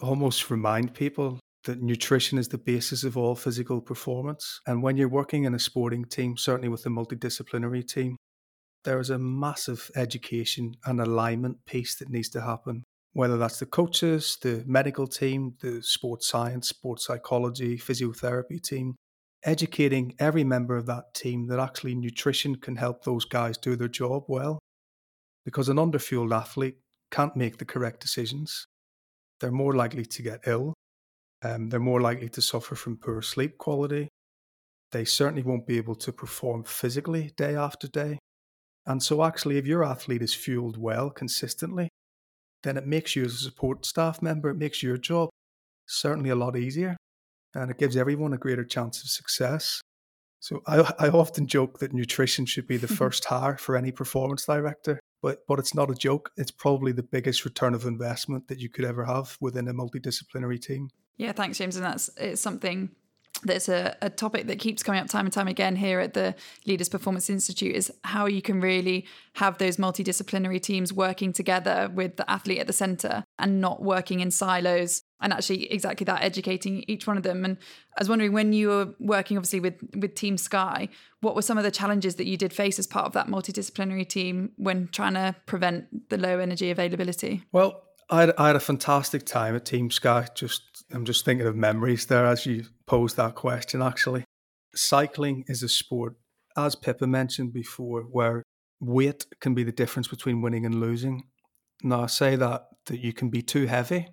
almost 0.00 0.50
remind 0.50 0.94
people 0.94 1.38
that 1.68 1.82
nutrition 1.82 2.38
is 2.38 2.48
the 2.48 2.56
basis 2.56 3.04
of 3.04 3.18
all 3.18 3.34
physical 3.34 3.82
performance. 3.82 4.58
And 4.66 4.82
when 4.82 4.96
you're 4.96 5.06
working 5.06 5.44
in 5.44 5.54
a 5.54 5.58
sporting 5.58 6.06
team, 6.06 6.38
certainly 6.38 6.70
with 6.70 6.86
a 6.86 6.88
multidisciplinary 6.88 7.86
team, 7.86 8.16
there 8.84 8.98
is 9.00 9.10
a 9.10 9.18
massive 9.18 9.90
education 9.94 10.72
and 10.86 10.98
alignment 10.98 11.66
piece 11.66 11.96
that 11.96 12.08
needs 12.08 12.30
to 12.30 12.40
happen. 12.40 12.84
Whether 13.12 13.36
that's 13.36 13.58
the 13.58 13.66
coaches, 13.66 14.38
the 14.40 14.64
medical 14.66 15.06
team, 15.06 15.56
the 15.60 15.82
sports 15.82 16.26
science, 16.26 16.70
sports 16.70 17.04
psychology, 17.04 17.76
physiotherapy 17.76 18.62
team, 18.62 18.94
educating 19.44 20.14
every 20.18 20.44
member 20.44 20.74
of 20.74 20.86
that 20.86 21.12
team 21.14 21.48
that 21.48 21.60
actually 21.60 21.94
nutrition 21.94 22.56
can 22.56 22.76
help 22.76 23.04
those 23.04 23.26
guys 23.26 23.58
do 23.58 23.76
their 23.76 23.88
job 23.88 24.22
well. 24.26 24.58
Because 25.44 25.68
an 25.68 25.76
underfueled 25.76 26.34
athlete 26.34 26.78
can't 27.10 27.36
make 27.36 27.58
the 27.58 27.66
correct 27.66 28.00
decisions. 28.00 28.66
They're 29.40 29.52
more 29.52 29.74
likely 29.74 30.06
to 30.06 30.22
get 30.22 30.40
ill 30.46 30.72
um, 31.42 31.68
they're 31.68 31.80
more 31.80 32.00
likely 32.00 32.28
to 32.30 32.42
suffer 32.42 32.74
from 32.74 32.96
poor 32.96 33.22
sleep 33.22 33.58
quality. 33.58 34.08
They 34.92 35.04
certainly 35.04 35.42
won't 35.42 35.66
be 35.66 35.76
able 35.76 35.96
to 35.96 36.12
perform 36.12 36.64
physically 36.64 37.32
day 37.36 37.54
after 37.54 37.88
day. 37.88 38.18
And 38.86 39.02
so, 39.02 39.22
actually, 39.22 39.58
if 39.58 39.66
your 39.66 39.84
athlete 39.84 40.22
is 40.22 40.34
fueled 40.34 40.78
well 40.78 41.10
consistently, 41.10 41.90
then 42.62 42.76
it 42.76 42.86
makes 42.86 43.14
you 43.14 43.24
as 43.24 43.34
a 43.34 43.38
support 43.38 43.84
staff 43.84 44.22
member, 44.22 44.50
it 44.50 44.56
makes 44.56 44.82
your 44.82 44.96
job 44.96 45.28
certainly 45.86 46.30
a 46.30 46.36
lot 46.36 46.56
easier 46.56 46.96
and 47.54 47.70
it 47.70 47.78
gives 47.78 47.96
everyone 47.96 48.32
a 48.32 48.38
greater 48.38 48.64
chance 48.64 49.02
of 49.02 49.08
success. 49.08 49.80
So 50.40 50.62
I, 50.66 50.92
I 50.98 51.08
often 51.08 51.46
joke 51.46 51.78
that 51.78 51.92
nutrition 51.92 52.46
should 52.46 52.66
be 52.66 52.76
the 52.76 52.88
first 53.00 53.24
hire 53.24 53.56
for 53.56 53.76
any 53.76 53.90
performance 53.90 54.44
director, 54.46 55.00
but 55.22 55.38
but 55.48 55.58
it's 55.58 55.74
not 55.74 55.90
a 55.90 55.94
joke. 55.94 56.30
It's 56.36 56.50
probably 56.50 56.92
the 56.92 57.02
biggest 57.02 57.44
return 57.44 57.74
of 57.74 57.84
investment 57.84 58.48
that 58.48 58.58
you 58.58 58.68
could 58.68 58.84
ever 58.84 59.04
have 59.04 59.36
within 59.40 59.68
a 59.68 59.74
multidisciplinary 59.74 60.60
team. 60.60 60.88
Yeah, 61.18 61.32
thanks, 61.32 61.58
James. 61.58 61.76
And 61.76 61.84
that's 61.84 62.08
it's 62.16 62.40
something 62.40 62.90
that's 63.44 63.68
a, 63.68 63.96
a 64.02 64.10
topic 64.10 64.46
that 64.48 64.58
keeps 64.58 64.82
coming 64.82 65.00
up 65.00 65.08
time 65.08 65.24
and 65.24 65.32
time 65.32 65.46
again 65.46 65.76
here 65.76 66.00
at 66.00 66.14
the 66.14 66.34
Leaders 66.66 66.88
Performance 66.88 67.30
Institute 67.30 67.74
is 67.74 67.92
how 68.02 68.26
you 68.26 68.42
can 68.42 68.60
really 68.60 69.06
have 69.34 69.58
those 69.58 69.76
multidisciplinary 69.76 70.60
teams 70.60 70.92
working 70.92 71.32
together 71.32 71.90
with 71.94 72.16
the 72.16 72.28
athlete 72.28 72.58
at 72.58 72.66
the 72.66 72.72
center 72.72 73.22
and 73.38 73.60
not 73.60 73.80
working 73.82 74.20
in 74.20 74.30
silos 74.30 75.02
and 75.20 75.32
actually 75.32 75.70
exactly 75.72 76.04
that 76.04 76.22
educating 76.22 76.84
each 76.88 77.06
one 77.06 77.16
of 77.16 77.22
them 77.22 77.44
and 77.44 77.56
i 77.96 78.00
was 78.00 78.08
wondering 78.08 78.32
when 78.32 78.52
you 78.52 78.68
were 78.68 78.94
working 79.00 79.36
obviously 79.36 79.60
with 79.60 79.74
with 79.96 80.14
team 80.14 80.36
sky 80.36 80.88
what 81.20 81.34
were 81.34 81.42
some 81.42 81.58
of 81.58 81.64
the 81.64 81.70
challenges 81.70 82.16
that 82.16 82.26
you 82.26 82.36
did 82.36 82.52
face 82.52 82.78
as 82.78 82.86
part 82.86 83.04
of 83.04 83.12
that 83.12 83.26
multidisciplinary 83.26 84.06
team 84.06 84.50
when 84.56 84.88
trying 84.88 85.14
to 85.14 85.34
prevent 85.46 86.08
the 86.08 86.16
low 86.16 86.38
energy 86.38 86.70
availability 86.70 87.42
well 87.52 87.82
I 88.10 88.20
had, 88.20 88.34
I 88.38 88.46
had 88.46 88.56
a 88.56 88.60
fantastic 88.60 89.26
time 89.26 89.54
at 89.54 89.64
Team 89.64 89.90
Sky. 89.90 90.26
Just 90.34 90.67
I'm 90.92 91.04
just 91.04 91.24
thinking 91.24 91.46
of 91.46 91.56
memories 91.56 92.06
there 92.06 92.26
as 92.26 92.46
you 92.46 92.64
posed 92.86 93.16
that 93.16 93.34
question. 93.34 93.82
Actually, 93.82 94.24
cycling 94.74 95.44
is 95.46 95.62
a 95.62 95.68
sport, 95.68 96.14
as 96.56 96.74
Pippa 96.74 97.06
mentioned 97.06 97.52
before, 97.52 98.02
where 98.02 98.42
weight 98.80 99.26
can 99.40 99.54
be 99.54 99.64
the 99.64 99.72
difference 99.72 100.08
between 100.08 100.40
winning 100.40 100.64
and 100.64 100.80
losing. 100.80 101.24
Now 101.82 102.04
I 102.04 102.06
say 102.06 102.36
that 102.36 102.68
that 102.86 103.00
you 103.00 103.12
can 103.12 103.28
be 103.28 103.42
too 103.42 103.66
heavy, 103.66 104.08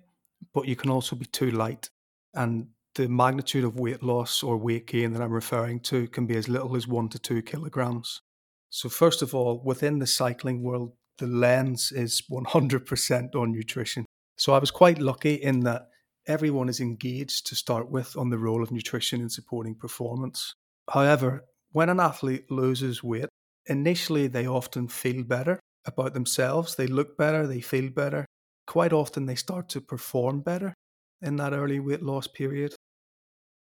but 0.52 0.68
you 0.68 0.76
can 0.76 0.90
also 0.90 1.16
be 1.16 1.24
too 1.24 1.50
light, 1.50 1.88
and 2.34 2.68
the 2.94 3.08
magnitude 3.08 3.64
of 3.64 3.78
weight 3.78 4.02
loss 4.02 4.42
or 4.42 4.56
weight 4.56 4.86
gain 4.86 5.12
that 5.12 5.22
I'm 5.22 5.32
referring 5.32 5.80
to 5.80 6.08
can 6.08 6.26
be 6.26 6.36
as 6.36 6.48
little 6.48 6.76
as 6.76 6.86
one 6.86 7.08
to 7.10 7.18
two 7.18 7.42
kilograms. 7.42 8.22
So 8.70 8.88
first 8.88 9.22
of 9.22 9.34
all, 9.34 9.62
within 9.64 9.98
the 9.98 10.06
cycling 10.06 10.62
world, 10.62 10.92
the 11.18 11.26
lens 11.26 11.92
is 11.92 12.22
100% 12.30 13.34
on 13.34 13.52
nutrition. 13.52 14.04
So 14.36 14.52
I 14.52 14.58
was 14.58 14.70
quite 14.70 14.98
lucky 14.98 15.34
in 15.34 15.60
that 15.60 15.88
everyone 16.26 16.68
is 16.68 16.80
engaged 16.80 17.46
to 17.46 17.54
start 17.54 17.90
with 17.90 18.16
on 18.16 18.30
the 18.30 18.38
role 18.38 18.62
of 18.62 18.70
nutrition 18.70 19.20
in 19.20 19.28
supporting 19.28 19.74
performance. 19.74 20.54
However, 20.90 21.44
when 21.72 21.88
an 21.88 22.00
athlete 22.00 22.50
loses 22.50 23.02
weight, 23.02 23.28
initially 23.66 24.26
they 24.26 24.46
often 24.46 24.88
feel 24.88 25.22
better 25.22 25.60
about 25.86 26.14
themselves, 26.14 26.74
they 26.74 26.86
look 26.86 27.16
better, 27.16 27.46
they 27.46 27.60
feel 27.60 27.90
better. 27.90 28.26
Quite 28.66 28.92
often 28.92 29.26
they 29.26 29.34
start 29.34 29.68
to 29.70 29.80
perform 29.80 30.40
better 30.40 30.74
in 31.22 31.36
that 31.36 31.52
early 31.52 31.80
weight 31.80 32.02
loss 32.02 32.26
period. 32.26 32.74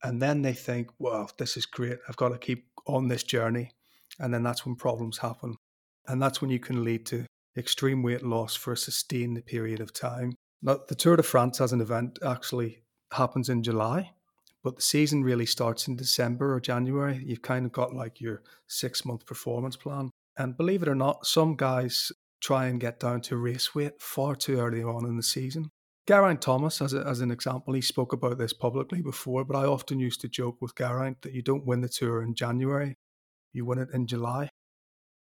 And 0.03 0.21
then 0.21 0.43
they 0.43 0.53
think, 0.53 0.91
well, 0.99 1.31
this 1.39 1.57
is 1.57 1.67
great. 1.67 1.99
I've 2.09 2.17
got 2.17 2.31
to 2.31 2.39
keep 2.39 2.67
on 2.87 3.09
this 3.09 3.23
journey. 3.23 3.71
And 4.19 4.33
then 4.33 4.43
that's 4.43 4.65
when 4.65 4.77
problems 4.77 5.19
happen. 5.19 5.57
And 6.07 6.21
that's 6.21 6.41
when 6.41 6.51
you 6.51 6.59
can 6.59 6.85
lead 6.85 7.07
to 7.07 7.27
extreme 7.57 8.03
weight 8.03 8.23
loss 8.23 8.55
for 8.55 8.73
a 8.73 8.77
sustained 8.77 9.45
period 9.47 9.81
of 9.81 9.93
time. 9.93 10.35
Now, 10.65 10.81
the 10.89 10.95
Tour 10.95 11.17
de 11.17 11.23
France 11.23 11.61
as 11.61 11.75
an 11.75 11.83
event 11.83 12.19
actually 12.25 12.83
happens 13.13 13.51
in 13.51 13.63
July, 13.63 14.13
but 14.63 14.77
the 14.77 14.83
season 14.83 15.23
really 15.23 15.45
starts 15.45 15.87
in 15.87 15.95
December 15.95 16.55
or 16.55 16.61
January. 16.61 17.23
You've 17.23 17.43
kind 17.43 17.67
of 17.67 17.73
got 17.73 17.95
like 17.95 18.19
your 18.19 18.43
six 18.67 19.05
month 19.05 19.27
performance 19.27 19.77
plan. 19.77 20.11
And 20.39 20.57
believe 20.57 20.83
it 20.83 20.89
or 20.89 20.95
not, 20.95 21.27
some 21.27 21.55
guys 21.55 22.11
try 22.41 22.67
and 22.67 22.81
get 22.81 22.99
down 22.99 23.21
to 23.23 23.37
race 23.37 23.75
weight 23.75 24.01
far 24.01 24.35
too 24.35 24.59
early 24.59 24.83
on 24.83 25.05
in 25.05 25.19
the 25.19 25.23
season. 25.23 25.71
Geraint 26.09 26.41
Thomas, 26.41 26.81
as, 26.81 26.95
a, 26.95 27.07
as 27.07 27.21
an 27.21 27.31
example, 27.31 27.75
he 27.75 27.83
spoke 27.83 28.15
about 28.15 28.39
this 28.39 28.55
publicly 28.55 29.03
before, 29.03 29.45
but 29.45 29.57
I 29.57 29.67
often 29.67 30.01
used 30.01 30.23
to 30.23 30.29
joke 30.29 30.57
with 30.61 30.75
Geraint 30.75 31.21
that 31.23 31.33
you 31.33 31.43
don't 31.43 31.67
win 31.67 31.83
the 31.83 31.89
tour 31.89 32.23
in 32.23 32.35
January, 32.35 32.97
you 33.53 33.67
win 33.67 33.79
it 33.79 33.89
in 33.93 34.07
July 34.07 34.49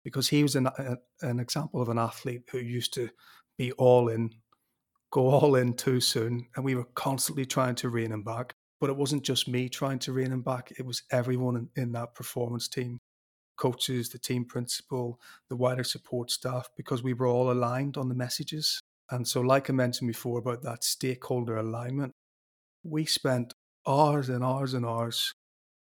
because 0.04 0.30
he 0.30 0.44
was 0.44 0.56
an, 0.56 0.68
a, 0.68 0.98
an 1.22 1.40
example 1.40 1.82
of 1.82 1.90
an 1.90 1.98
athlete 1.98 2.44
who 2.52 2.60
used 2.60 2.94
to 2.94 3.10
be 3.58 3.72
all 3.74 4.10
in, 4.10 4.32
go 5.12 5.28
all 5.28 5.56
in 5.56 5.74
too 5.74 6.00
soon, 6.00 6.48
and 6.56 6.66
we 6.66 6.76
were 6.76 6.88
constantly 6.96 7.46
trying 7.46 7.76
to 7.76 7.90
rein 7.90 8.12
him 8.12 8.24
back. 8.24 8.54
But 8.80 8.90
it 8.90 8.96
wasn't 8.98 9.24
just 9.24 9.48
me 9.48 9.68
trying 9.70 10.00
to 10.00 10.14
rein 10.14 10.32
him 10.32 10.42
back; 10.42 10.72
it 10.78 10.86
was 10.86 11.04
everyone 11.12 11.56
in, 11.56 11.70
in 11.76 11.92
that 11.94 12.16
performance 12.16 12.68
team, 12.68 13.00
coaches, 13.58 14.10
the 14.10 14.20
team 14.20 14.46
principal, 14.46 15.20
the 15.50 15.56
wider 15.58 15.84
support 15.84 16.32
staff, 16.32 16.70
because 16.78 17.04
we 17.04 17.14
were 17.14 17.28
all 17.28 17.52
aligned 17.52 17.98
on 17.98 18.10
the 18.10 18.16
messages. 18.16 18.80
And 19.12 19.28
so, 19.28 19.42
like 19.42 19.70
I 19.70 19.74
mentioned 19.74 20.08
before 20.08 20.40
about 20.40 20.62
that 20.64 20.84
stakeholder 20.84 21.58
alignment, 21.58 22.14
we 22.84 23.06
spent 23.06 23.54
hours 23.88 24.30
and 24.30 24.44
hours 24.44 24.74
and 24.74 24.86
hours 24.86 25.34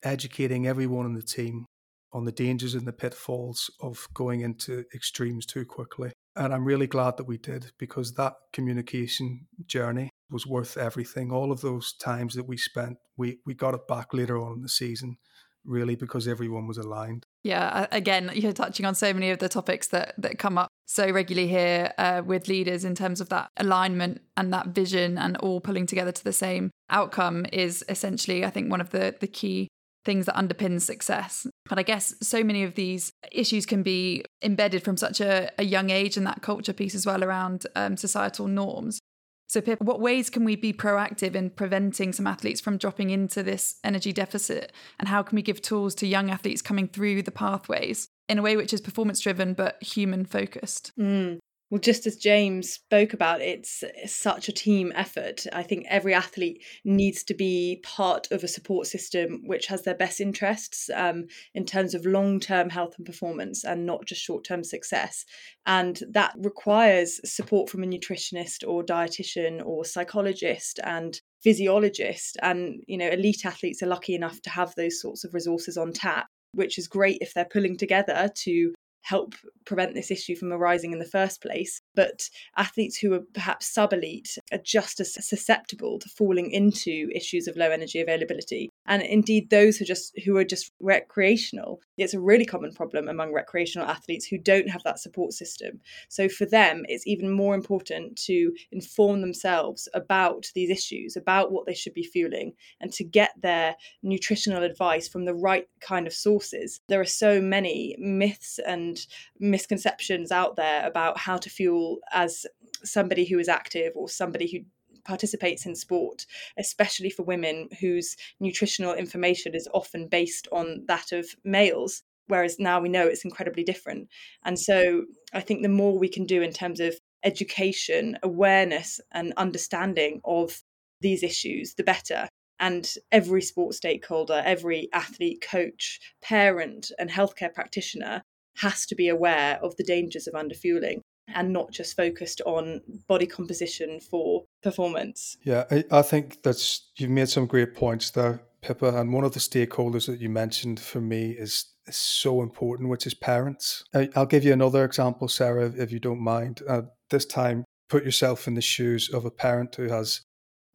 educating 0.02 0.66
everyone 0.66 1.06
in 1.06 1.14
the 1.14 1.22
team 1.22 1.64
on 2.12 2.24
the 2.24 2.32
dangers 2.32 2.74
and 2.74 2.86
the 2.86 2.92
pitfalls 2.92 3.70
of 3.80 4.06
going 4.14 4.42
into 4.42 4.84
extremes 4.94 5.46
too 5.46 5.64
quickly. 5.64 6.12
And 6.36 6.52
I'm 6.52 6.64
really 6.64 6.86
glad 6.86 7.16
that 7.16 7.28
we 7.28 7.38
did 7.38 7.72
because 7.78 8.14
that 8.14 8.34
communication 8.52 9.46
journey 9.66 10.10
was 10.30 10.46
worth 10.46 10.76
everything. 10.76 11.30
All 11.30 11.52
of 11.52 11.60
those 11.60 11.92
times 11.92 12.34
that 12.34 12.48
we 12.48 12.56
spent, 12.56 12.98
we, 13.16 13.38
we 13.46 13.54
got 13.54 13.74
it 13.74 13.86
back 13.86 14.12
later 14.12 14.36
on 14.38 14.54
in 14.54 14.62
the 14.62 14.68
season, 14.68 15.16
really 15.64 15.94
because 15.94 16.26
everyone 16.26 16.66
was 16.66 16.76
aligned. 16.76 17.24
Yeah, 17.44 17.86
again, 17.92 18.30
you're 18.34 18.52
touching 18.52 18.84
on 18.84 18.94
so 18.94 19.12
many 19.12 19.30
of 19.30 19.38
the 19.38 19.48
topics 19.48 19.88
that, 19.88 20.14
that 20.18 20.38
come 20.38 20.58
up 20.58 20.68
so 20.86 21.08
regularly 21.10 21.48
here 21.48 21.92
uh, 21.98 22.22
with 22.24 22.48
leaders 22.48 22.84
in 22.84 22.94
terms 22.94 23.20
of 23.20 23.28
that 23.28 23.50
alignment 23.56 24.20
and 24.36 24.52
that 24.52 24.68
vision 24.68 25.18
and 25.18 25.36
all 25.36 25.60
pulling 25.60 25.86
together 25.86 26.12
to 26.12 26.24
the 26.24 26.32
same 26.32 26.70
outcome 26.90 27.46
is 27.52 27.84
essentially, 27.88 28.44
I 28.44 28.50
think, 28.50 28.70
one 28.70 28.80
of 28.80 28.90
the, 28.90 29.14
the 29.20 29.26
key 29.26 29.68
things 30.04 30.26
that 30.26 30.36
underpin 30.36 30.80
success. 30.80 31.46
But 31.68 31.78
I 31.78 31.82
guess 31.82 32.14
so 32.20 32.44
many 32.44 32.62
of 32.62 32.74
these 32.74 33.12
issues 33.32 33.66
can 33.66 33.82
be 33.82 34.24
embedded 34.42 34.82
from 34.82 34.96
such 34.96 35.20
a, 35.20 35.50
a 35.58 35.64
young 35.64 35.90
age 35.90 36.16
and 36.16 36.26
that 36.26 36.42
culture 36.42 36.72
piece 36.72 36.94
as 36.94 37.06
well 37.06 37.24
around 37.24 37.66
um, 37.74 37.96
societal 37.96 38.46
norms. 38.46 39.00
So, 39.46 39.60
Pip, 39.60 39.80
what 39.80 40.00
ways 40.00 40.30
can 40.30 40.44
we 40.44 40.56
be 40.56 40.72
proactive 40.72 41.34
in 41.34 41.50
preventing 41.50 42.12
some 42.12 42.26
athletes 42.26 42.60
from 42.60 42.78
dropping 42.78 43.10
into 43.10 43.42
this 43.42 43.76
energy 43.84 44.12
deficit? 44.12 44.72
And 44.98 45.08
how 45.08 45.22
can 45.22 45.36
we 45.36 45.42
give 45.42 45.60
tools 45.60 45.94
to 45.96 46.06
young 46.06 46.30
athletes 46.30 46.62
coming 46.62 46.88
through 46.88 47.22
the 47.22 47.30
pathways 47.30 48.08
in 48.28 48.38
a 48.38 48.42
way 48.42 48.56
which 48.56 48.72
is 48.72 48.80
performance 48.80 49.20
driven 49.20 49.54
but 49.54 49.82
human 49.82 50.24
focused? 50.24 50.92
Mm. 50.98 51.38
Well, 51.70 51.80
just 51.80 52.06
as 52.06 52.16
James 52.16 52.70
spoke 52.70 53.14
about, 53.14 53.40
it's, 53.40 53.82
such 54.06 54.48
a 54.48 54.52
team 54.52 54.92
effort. 54.94 55.46
I 55.52 55.62
think 55.62 55.86
every 55.88 56.12
athlete 56.14 56.62
needs 56.84 57.24
to 57.24 57.34
be 57.34 57.80
part 57.82 58.30
of 58.30 58.44
a 58.44 58.48
support 58.48 58.86
system 58.86 59.42
which 59.46 59.66
has 59.66 59.82
their 59.82 59.94
best 59.94 60.20
interests 60.20 60.90
um, 60.94 61.26
in 61.54 61.64
terms 61.64 61.94
of 61.94 62.04
long 62.04 62.38
term 62.38 62.68
health 62.68 62.94
and 62.98 63.06
performance 63.06 63.64
and 63.64 63.86
not 63.86 64.04
just 64.04 64.22
short 64.22 64.44
term 64.44 64.62
success. 64.62 65.24
And 65.66 66.00
that 66.10 66.34
requires 66.38 67.20
support 67.24 67.70
from 67.70 67.82
a 67.82 67.86
nutritionist 67.86 68.66
or 68.66 68.84
dietitian 68.84 69.64
or 69.64 69.84
psychologist 69.84 70.78
and 70.84 71.18
physiologist. 71.42 72.36
And, 72.42 72.82
you 72.86 72.98
know, 72.98 73.08
elite 73.08 73.46
athletes 73.46 73.82
are 73.82 73.86
lucky 73.86 74.14
enough 74.14 74.40
to 74.42 74.50
have 74.50 74.74
those 74.76 75.00
sorts 75.00 75.24
of 75.24 75.34
resources 75.34 75.76
on 75.76 75.92
tap 75.92 76.26
which 76.54 76.78
is 76.78 76.86
great 76.86 77.18
if 77.20 77.34
they're 77.34 77.44
pulling 77.44 77.76
together 77.76 78.30
to 78.32 78.72
help 79.04 79.34
prevent 79.66 79.94
this 79.94 80.10
issue 80.10 80.34
from 80.34 80.52
arising 80.52 80.92
in 80.92 80.98
the 80.98 81.04
first 81.04 81.42
place. 81.42 81.80
But 81.94 82.28
athletes 82.56 82.96
who 82.96 83.12
are 83.12 83.22
perhaps 83.34 83.72
sub 83.72 83.92
elite 83.92 84.36
are 84.50 84.58
just 84.58 84.98
as 84.98 85.14
susceptible 85.14 85.98
to 85.98 86.08
falling 86.08 86.50
into 86.50 87.08
issues 87.14 87.46
of 87.46 87.56
low 87.56 87.70
energy 87.70 88.00
availability. 88.00 88.70
And 88.86 89.02
indeed, 89.02 89.50
those 89.50 89.76
who 89.76 89.84
just 89.84 90.18
who 90.24 90.36
are 90.38 90.44
just 90.44 90.72
recreational, 90.80 91.80
it's 91.98 92.14
a 92.14 92.20
really 92.20 92.46
common 92.46 92.72
problem 92.72 93.08
among 93.08 93.32
recreational 93.32 93.88
athletes 93.88 94.26
who 94.26 94.38
don't 94.38 94.70
have 94.70 94.82
that 94.84 94.98
support 94.98 95.32
system. 95.32 95.80
So 96.08 96.28
for 96.28 96.46
them, 96.46 96.84
it's 96.88 97.06
even 97.06 97.30
more 97.30 97.54
important 97.54 98.16
to 98.24 98.52
inform 98.72 99.20
themselves 99.20 99.88
about 99.94 100.46
these 100.54 100.70
issues, 100.70 101.16
about 101.16 101.52
what 101.52 101.66
they 101.66 101.74
should 101.74 101.94
be 101.94 102.04
fueling, 102.04 102.52
and 102.80 102.92
to 102.94 103.04
get 103.04 103.32
their 103.42 103.76
nutritional 104.02 104.62
advice 104.62 105.08
from 105.08 105.26
the 105.26 105.34
right 105.34 105.68
kind 105.80 106.06
of 106.06 106.14
sources. 106.14 106.80
There 106.88 107.00
are 107.00 107.04
so 107.04 107.40
many 107.40 107.96
myths 107.98 108.58
and 108.66 108.93
and 108.94 109.06
misconceptions 109.50 110.30
out 110.30 110.56
there 110.56 110.86
about 110.86 111.18
how 111.18 111.36
to 111.36 111.50
fuel 111.50 111.98
as 112.12 112.46
somebody 112.84 113.24
who 113.24 113.38
is 113.38 113.48
active 113.48 113.92
or 113.96 114.08
somebody 114.08 114.50
who 114.50 114.58
participates 115.04 115.66
in 115.66 115.74
sport, 115.74 116.24
especially 116.58 117.10
for 117.10 117.24
women 117.24 117.68
whose 117.80 118.16
nutritional 118.40 118.94
information 118.94 119.54
is 119.54 119.68
often 119.74 120.08
based 120.08 120.48
on 120.52 120.84
that 120.86 121.12
of 121.12 121.26
males. 121.44 122.02
Whereas 122.26 122.58
now 122.58 122.80
we 122.80 122.88
know 122.88 123.06
it's 123.06 123.24
incredibly 123.24 123.64
different. 123.64 124.08
And 124.44 124.58
so 124.58 125.04
I 125.34 125.40
think 125.40 125.62
the 125.62 125.68
more 125.68 125.98
we 125.98 126.08
can 126.08 126.24
do 126.24 126.40
in 126.40 126.52
terms 126.52 126.80
of 126.80 126.94
education, 127.22 128.18
awareness, 128.22 128.98
and 129.12 129.34
understanding 129.36 130.20
of 130.24 130.62
these 131.02 131.22
issues, 131.22 131.74
the 131.74 131.82
better. 131.82 132.28
And 132.60 132.90
every 133.12 133.42
sports 133.42 133.76
stakeholder, 133.76 134.42
every 134.44 134.88
athlete, 134.94 135.44
coach, 135.46 136.00
parent, 136.22 136.92
and 136.98 137.10
healthcare 137.10 137.52
practitioner 137.52 138.22
has 138.56 138.86
to 138.86 138.94
be 138.94 139.08
aware 139.08 139.58
of 139.62 139.76
the 139.76 139.84
dangers 139.84 140.26
of 140.26 140.34
underfueling 140.34 141.00
and 141.28 141.52
not 141.52 141.70
just 141.70 141.96
focused 141.96 142.40
on 142.46 142.80
body 143.08 143.26
composition 143.26 144.00
for 144.00 144.44
performance. 144.62 145.36
Yeah, 145.42 145.64
I, 145.70 145.84
I 145.90 146.02
think 146.02 146.42
that's 146.42 146.90
you've 146.96 147.10
made 147.10 147.28
some 147.28 147.46
great 147.46 147.74
points 147.74 148.10
there, 148.10 148.42
Pippa. 148.62 148.96
And 148.96 149.12
one 149.12 149.24
of 149.24 149.32
the 149.32 149.40
stakeholders 149.40 150.06
that 150.06 150.20
you 150.20 150.28
mentioned 150.28 150.80
for 150.80 151.00
me 151.00 151.30
is, 151.30 151.66
is 151.86 151.96
so 151.96 152.42
important, 152.42 152.90
which 152.90 153.06
is 153.06 153.14
parents. 153.14 153.84
I, 153.94 154.08
will 154.14 154.26
give 154.26 154.44
you 154.44 154.52
another 154.52 154.84
example, 154.84 155.28
Sarah, 155.28 155.72
if 155.76 155.92
you 155.92 156.00
don't 156.00 156.20
mind. 156.20 156.62
Uh, 156.68 156.82
this 157.10 157.24
time, 157.24 157.64
put 157.88 158.04
yourself 158.04 158.46
in 158.46 158.54
the 158.54 158.60
shoes 158.60 159.08
of 159.12 159.24
a 159.24 159.30
parent 159.30 159.74
who 159.74 159.88
has 159.88 160.22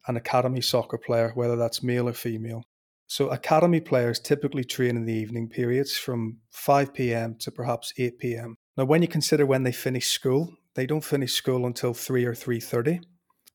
an 0.06 0.16
academy 0.16 0.60
soccer 0.60 0.98
player, 0.98 1.32
whether 1.34 1.56
that's 1.56 1.82
male 1.82 2.08
or 2.08 2.12
female, 2.12 2.62
so 3.10 3.26
academy 3.30 3.80
players 3.80 4.20
typically 4.20 4.62
train 4.62 4.96
in 4.96 5.04
the 5.04 5.12
evening 5.12 5.48
periods 5.48 5.96
from 5.96 6.38
5 6.52 6.94
p.m. 6.94 7.34
to 7.40 7.50
perhaps 7.50 7.92
8 7.98 8.20
p.m. 8.20 8.54
Now 8.76 8.84
when 8.84 9.02
you 9.02 9.08
consider 9.08 9.44
when 9.44 9.64
they 9.64 9.72
finish 9.72 10.06
school, 10.06 10.54
they 10.76 10.86
don't 10.86 11.04
finish 11.04 11.32
school 11.32 11.66
until 11.66 11.92
3 11.92 12.24
or 12.24 12.34
3:30. 12.34 13.02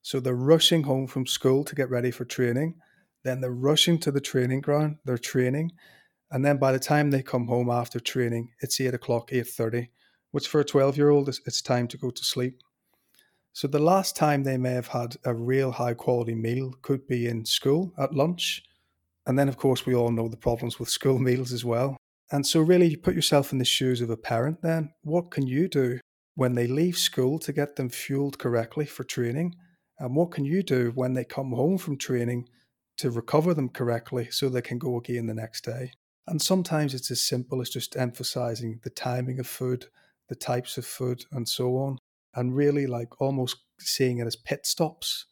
So 0.02 0.20
they're 0.20 0.34
rushing 0.34 0.82
home 0.82 1.06
from 1.06 1.26
school 1.26 1.64
to 1.64 1.74
get 1.74 1.88
ready 1.88 2.10
for 2.10 2.26
training, 2.26 2.74
then 3.24 3.40
they're 3.40 3.50
rushing 3.50 3.98
to 4.00 4.12
the 4.12 4.20
training 4.20 4.60
ground, 4.60 4.98
they're 5.06 5.16
training, 5.16 5.70
and 6.30 6.44
then 6.44 6.58
by 6.58 6.70
the 6.70 6.78
time 6.78 7.10
they 7.10 7.22
come 7.22 7.46
home 7.46 7.70
after 7.70 7.98
training, 7.98 8.50
it's 8.60 8.78
8 8.78 8.92
o'clock, 8.92 9.30
8.30, 9.30 9.88
which 10.32 10.48
for 10.48 10.60
a 10.60 10.66
12-year-old, 10.66 11.30
it's 11.30 11.62
time 11.62 11.88
to 11.88 11.96
go 11.96 12.10
to 12.10 12.24
sleep. 12.24 12.58
So 13.54 13.68
the 13.68 13.78
last 13.78 14.16
time 14.16 14.42
they 14.42 14.58
may 14.58 14.72
have 14.72 14.88
had 14.88 15.16
a 15.24 15.32
real 15.32 15.72
high 15.72 15.94
quality 15.94 16.34
meal 16.34 16.74
could 16.82 17.08
be 17.08 17.26
in 17.26 17.46
school 17.46 17.94
at 17.98 18.14
lunch. 18.14 18.62
And 19.26 19.38
then, 19.38 19.48
of 19.48 19.56
course, 19.56 19.84
we 19.84 19.94
all 19.94 20.10
know 20.10 20.28
the 20.28 20.36
problems 20.36 20.78
with 20.78 20.88
school 20.88 21.18
meals 21.18 21.52
as 21.52 21.64
well. 21.64 21.96
And 22.30 22.46
so, 22.46 22.60
really, 22.60 22.88
you 22.88 22.98
put 22.98 23.14
yourself 23.14 23.52
in 23.52 23.58
the 23.58 23.64
shoes 23.64 24.00
of 24.00 24.10
a 24.10 24.16
parent 24.16 24.62
then. 24.62 24.92
What 25.02 25.30
can 25.30 25.46
you 25.46 25.68
do 25.68 26.00
when 26.34 26.54
they 26.54 26.66
leave 26.66 26.98
school 26.98 27.38
to 27.40 27.52
get 27.52 27.76
them 27.76 27.88
fueled 27.88 28.38
correctly 28.38 28.86
for 28.86 29.04
training? 29.04 29.54
And 29.98 30.14
what 30.14 30.30
can 30.30 30.44
you 30.44 30.62
do 30.62 30.92
when 30.94 31.14
they 31.14 31.24
come 31.24 31.52
home 31.52 31.78
from 31.78 31.98
training 31.98 32.48
to 32.98 33.10
recover 33.10 33.54
them 33.54 33.68
correctly 33.68 34.28
so 34.30 34.48
they 34.48 34.62
can 34.62 34.78
go 34.78 34.96
again 34.96 35.26
the 35.26 35.34
next 35.34 35.64
day? 35.64 35.92
And 36.26 36.42
sometimes 36.42 36.94
it's 36.94 37.10
as 37.10 37.22
simple 37.22 37.60
as 37.60 37.70
just 37.70 37.96
emphasizing 37.96 38.80
the 38.82 38.90
timing 38.90 39.38
of 39.38 39.46
food, 39.46 39.86
the 40.28 40.34
types 40.34 40.76
of 40.76 40.84
food, 40.84 41.24
and 41.32 41.48
so 41.48 41.76
on. 41.76 41.98
And 42.34 42.54
really, 42.54 42.86
like 42.86 43.20
almost 43.20 43.56
seeing 43.78 44.18
it 44.18 44.26
as 44.26 44.36
pit 44.36 44.66
stops. 44.66 45.26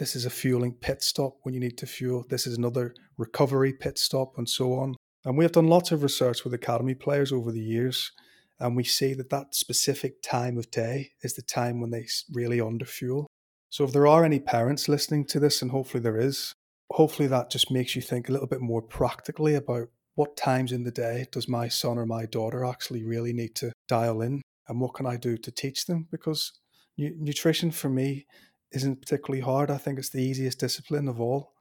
This 0.00 0.16
is 0.16 0.24
a 0.24 0.30
fueling 0.30 0.72
pit 0.72 1.02
stop 1.02 1.36
when 1.42 1.52
you 1.52 1.60
need 1.60 1.76
to 1.76 1.86
fuel. 1.86 2.24
This 2.30 2.46
is 2.46 2.56
another 2.56 2.94
recovery 3.18 3.74
pit 3.74 3.98
stop, 3.98 4.38
and 4.38 4.48
so 4.48 4.72
on. 4.72 4.94
And 5.26 5.36
we 5.36 5.44
have 5.44 5.52
done 5.52 5.68
lots 5.68 5.92
of 5.92 6.02
research 6.02 6.42
with 6.42 6.54
academy 6.54 6.94
players 6.94 7.32
over 7.32 7.52
the 7.52 7.60
years, 7.60 8.10
and 8.58 8.74
we 8.74 8.82
see 8.82 9.12
that 9.12 9.28
that 9.28 9.54
specific 9.54 10.22
time 10.22 10.56
of 10.56 10.70
day 10.70 11.10
is 11.20 11.34
the 11.34 11.42
time 11.42 11.82
when 11.82 11.90
they 11.90 12.06
really 12.32 12.56
underfuel. 12.60 13.26
So 13.68 13.84
if 13.84 13.92
there 13.92 14.06
are 14.06 14.24
any 14.24 14.40
parents 14.40 14.88
listening 14.88 15.26
to 15.26 15.38
this, 15.38 15.60
and 15.60 15.70
hopefully 15.70 16.02
there 16.02 16.18
is, 16.18 16.54
hopefully 16.92 17.28
that 17.28 17.50
just 17.50 17.70
makes 17.70 17.94
you 17.94 18.00
think 18.00 18.26
a 18.26 18.32
little 18.32 18.48
bit 18.48 18.62
more 18.62 18.80
practically 18.80 19.54
about 19.54 19.88
what 20.14 20.34
times 20.34 20.72
in 20.72 20.84
the 20.84 20.90
day 20.90 21.26
does 21.30 21.46
my 21.46 21.68
son 21.68 21.98
or 21.98 22.06
my 22.06 22.24
daughter 22.24 22.64
actually 22.64 23.04
really 23.04 23.34
need 23.34 23.54
to 23.56 23.70
dial 23.86 24.22
in 24.22 24.40
and 24.66 24.80
what 24.80 24.94
can 24.94 25.04
I 25.04 25.18
do 25.18 25.36
to 25.36 25.50
teach 25.50 25.84
them? 25.84 26.08
Because 26.10 26.52
nu- 26.96 27.14
nutrition 27.18 27.70
for 27.70 27.90
me 27.90 28.24
isn't 28.72 29.00
particularly 29.00 29.40
hard. 29.40 29.70
I 29.70 29.78
think 29.78 29.98
it's 29.98 30.10
the 30.10 30.22
easiest 30.22 30.60
discipline 30.60 31.08
of 31.08 31.20
all. 31.20 31.52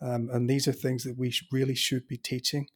Um, 0.00 0.28
and 0.32 0.48
these 0.48 0.68
are 0.68 0.72
things 0.72 1.04
that 1.04 1.16
we 1.16 1.32
really 1.50 1.74
should 1.74 2.06
be 2.06 2.16
teaching 2.16 2.68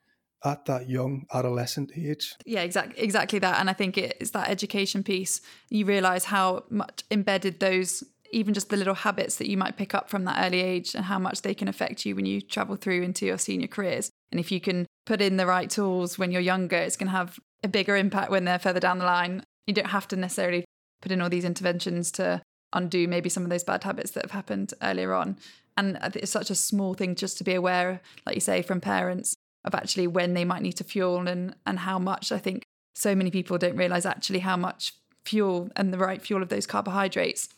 at 0.42 0.64
that 0.64 0.88
young 0.88 1.26
adolescent 1.34 1.92
age. 1.96 2.34
Yeah, 2.46 2.62
exactly, 2.62 3.02
exactly 3.02 3.38
that. 3.40 3.60
And 3.60 3.68
I 3.68 3.74
think 3.74 3.98
it's 3.98 4.30
that 4.30 4.48
education 4.48 5.02
piece. 5.02 5.42
You 5.68 5.84
realise 5.84 6.24
how 6.24 6.64
much 6.70 7.02
embedded 7.10 7.60
those, 7.60 8.02
even 8.32 8.54
just 8.54 8.70
the 8.70 8.78
little 8.78 8.94
habits 8.94 9.36
that 9.36 9.50
you 9.50 9.58
might 9.58 9.76
pick 9.76 9.94
up 9.94 10.08
from 10.08 10.24
that 10.24 10.46
early 10.46 10.62
age, 10.62 10.94
and 10.94 11.04
how 11.04 11.18
much 11.18 11.42
they 11.42 11.52
can 11.52 11.68
affect 11.68 12.06
you 12.06 12.16
when 12.16 12.24
you 12.24 12.40
travel 12.40 12.76
through 12.76 13.02
into 13.02 13.26
your 13.26 13.38
senior 13.38 13.68
careers. 13.68 14.10
And 14.30 14.40
if 14.40 14.50
you 14.50 14.60
can 14.60 14.86
put 15.04 15.20
in 15.20 15.36
the 15.36 15.46
right 15.46 15.68
tools 15.68 16.18
when 16.18 16.30
you're 16.30 16.40
younger, 16.40 16.76
it's 16.76 16.96
going 16.96 17.08
to 17.08 17.16
have 17.16 17.38
a 17.62 17.68
bigger 17.68 17.96
impact 17.96 18.30
when 18.30 18.44
they're 18.46 18.58
further 18.58 18.80
down 18.80 18.98
the 18.98 19.04
line. 19.04 19.42
You 19.66 19.74
don't 19.74 19.88
have 19.88 20.08
to 20.08 20.16
necessarily 20.16 20.64
put 21.02 21.12
in 21.12 21.20
all 21.20 21.28
these 21.28 21.44
interventions 21.44 22.10
to 22.12 22.40
undo 22.72 23.08
maybe 23.08 23.28
some 23.28 23.42
of 23.42 23.50
those 23.50 23.64
bad 23.64 23.84
habits 23.84 24.12
that 24.12 24.24
have 24.24 24.30
happened 24.30 24.74
earlier 24.82 25.12
on. 25.12 25.36
And 25.76 25.98
it's 26.14 26.30
such 26.30 26.50
a 26.50 26.54
small 26.54 26.94
thing 26.94 27.14
just 27.14 27.38
to 27.38 27.44
be 27.44 27.54
aware, 27.54 28.00
like 28.26 28.34
you 28.34 28.40
say, 28.40 28.62
from 28.62 28.80
parents 28.80 29.34
of 29.64 29.74
actually 29.74 30.06
when 30.06 30.34
they 30.34 30.44
might 30.44 30.62
need 30.62 30.76
to 30.76 30.84
fuel 30.84 31.26
and 31.28 31.54
and 31.66 31.80
how 31.80 31.98
much. 31.98 32.32
I 32.32 32.38
think 32.38 32.64
so 32.94 33.14
many 33.14 33.30
people 33.30 33.58
don't 33.58 33.76
realize 33.76 34.06
actually 34.06 34.40
how 34.40 34.56
much 34.56 34.94
fuel 35.24 35.70
and 35.76 35.92
the 35.92 35.98
right 35.98 36.20
fuel 36.20 36.42
of 36.42 36.48
those 36.48 36.66
carbohydrates 36.66 37.48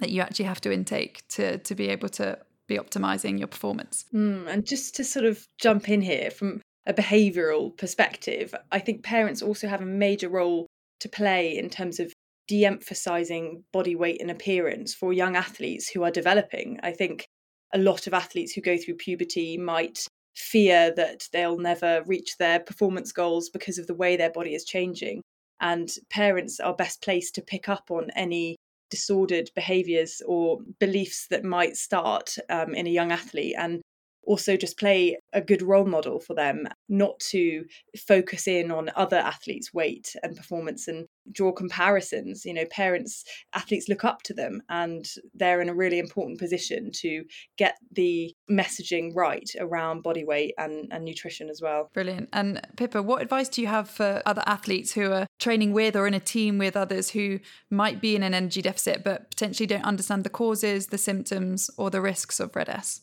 that 0.00 0.10
you 0.10 0.20
actually 0.20 0.46
have 0.46 0.60
to 0.62 0.72
intake 0.72 1.26
to 1.28 1.58
to 1.58 1.74
be 1.74 1.88
able 1.88 2.08
to 2.08 2.38
be 2.66 2.78
optimizing 2.78 3.38
your 3.38 3.48
performance. 3.48 4.06
Mm, 4.14 4.46
and 4.48 4.66
just 4.66 4.94
to 4.96 5.04
sort 5.04 5.26
of 5.26 5.44
jump 5.58 5.88
in 5.88 6.00
here 6.00 6.30
from 6.30 6.60
a 6.86 6.94
behavioral 6.94 7.76
perspective, 7.76 8.54
I 8.72 8.78
think 8.78 9.02
parents 9.02 9.42
also 9.42 9.68
have 9.68 9.82
a 9.82 9.86
major 9.86 10.28
role 10.28 10.66
to 11.00 11.08
play 11.08 11.56
in 11.56 11.68
terms 11.68 11.98
of 12.00 12.12
de 12.50 12.64
emphasizing 12.64 13.62
body 13.72 13.94
weight 13.94 14.20
and 14.20 14.28
appearance 14.28 14.92
for 14.92 15.12
young 15.12 15.36
athletes 15.36 15.88
who 15.88 16.02
are 16.02 16.10
developing. 16.10 16.80
I 16.82 16.90
think 16.90 17.24
a 17.72 17.78
lot 17.78 18.08
of 18.08 18.12
athletes 18.12 18.52
who 18.52 18.60
go 18.60 18.76
through 18.76 18.96
puberty 18.96 19.56
might 19.56 20.04
fear 20.34 20.92
that 20.96 21.28
they'll 21.32 21.58
never 21.58 22.02
reach 22.06 22.36
their 22.38 22.58
performance 22.58 23.12
goals 23.12 23.50
because 23.50 23.78
of 23.78 23.86
the 23.86 23.94
way 23.94 24.16
their 24.16 24.32
body 24.32 24.56
is 24.56 24.64
changing. 24.64 25.22
And 25.60 25.88
parents 26.10 26.58
are 26.58 26.74
best 26.74 27.02
placed 27.02 27.36
to 27.36 27.42
pick 27.42 27.68
up 27.68 27.88
on 27.88 28.10
any 28.16 28.56
disordered 28.90 29.52
behaviors 29.54 30.20
or 30.26 30.58
beliefs 30.80 31.28
that 31.30 31.44
might 31.44 31.76
start 31.76 32.34
um, 32.48 32.74
in 32.74 32.88
a 32.88 32.90
young 32.90 33.12
athlete 33.12 33.54
and 33.56 33.80
also 34.24 34.56
just 34.56 34.78
play 34.78 35.18
a 35.32 35.40
good 35.40 35.62
role 35.62 35.86
model 35.86 36.20
for 36.20 36.34
them, 36.34 36.66
not 36.88 37.18
to 37.18 37.64
focus 38.06 38.46
in 38.46 38.70
on 38.70 38.90
other 38.96 39.16
athletes' 39.16 39.72
weight 39.72 40.14
and 40.22 40.36
performance 40.36 40.88
and 40.88 41.06
draw 41.32 41.52
comparisons. 41.52 42.44
You 42.44 42.54
know, 42.54 42.64
parents, 42.70 43.24
athletes 43.54 43.88
look 43.88 44.04
up 44.04 44.22
to 44.24 44.34
them 44.34 44.62
and 44.68 45.06
they're 45.34 45.60
in 45.60 45.68
a 45.68 45.74
really 45.74 45.98
important 45.98 46.38
position 46.38 46.90
to 46.96 47.24
get 47.56 47.76
the 47.92 48.34
messaging 48.50 49.14
right 49.14 49.48
around 49.58 50.02
body 50.02 50.24
weight 50.24 50.54
and, 50.58 50.88
and 50.92 51.04
nutrition 51.04 51.48
as 51.48 51.60
well. 51.62 51.90
Brilliant. 51.94 52.28
And 52.32 52.60
Pippa, 52.76 53.02
what 53.02 53.22
advice 53.22 53.48
do 53.48 53.60
you 53.60 53.68
have 53.68 53.88
for 53.88 54.22
other 54.26 54.42
athletes 54.46 54.92
who 54.92 55.12
are 55.12 55.26
training 55.38 55.72
with 55.72 55.96
or 55.96 56.06
in 56.06 56.14
a 56.14 56.20
team 56.20 56.58
with 56.58 56.76
others 56.76 57.10
who 57.10 57.40
might 57.70 58.00
be 58.00 58.16
in 58.16 58.22
an 58.22 58.34
energy 58.34 58.62
deficit 58.62 59.02
but 59.04 59.30
potentially 59.30 59.66
don't 59.66 59.84
understand 59.84 60.24
the 60.24 60.30
causes, 60.30 60.88
the 60.88 60.98
symptoms, 60.98 61.70
or 61.76 61.90
the 61.90 62.00
risks 62.00 62.40
of 62.40 62.54
RED-S? 62.54 63.00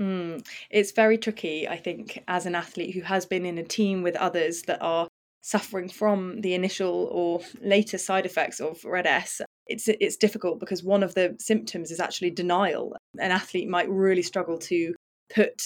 Mm, 0.00 0.46
it's 0.70 0.92
very 0.92 1.18
tricky, 1.18 1.68
I 1.68 1.76
think, 1.76 2.22
as 2.26 2.46
an 2.46 2.54
athlete 2.54 2.94
who 2.94 3.02
has 3.02 3.26
been 3.26 3.44
in 3.44 3.58
a 3.58 3.62
team 3.64 4.02
with 4.02 4.16
others 4.16 4.62
that 4.62 4.80
are 4.80 5.06
suffering 5.42 5.88
from 5.88 6.40
the 6.40 6.54
initial 6.54 7.08
or 7.12 7.40
later 7.60 7.98
side 7.98 8.24
effects 8.26 8.60
of 8.60 8.84
RED-S. 8.84 9.42
It's 9.66 9.88
it's 9.88 10.16
difficult 10.16 10.58
because 10.58 10.82
one 10.82 11.02
of 11.02 11.14
the 11.14 11.36
symptoms 11.38 11.90
is 11.90 12.00
actually 12.00 12.30
denial. 12.30 12.96
An 13.18 13.30
athlete 13.30 13.68
might 13.68 13.88
really 13.88 14.22
struggle 14.22 14.58
to 14.58 14.94
put 15.32 15.62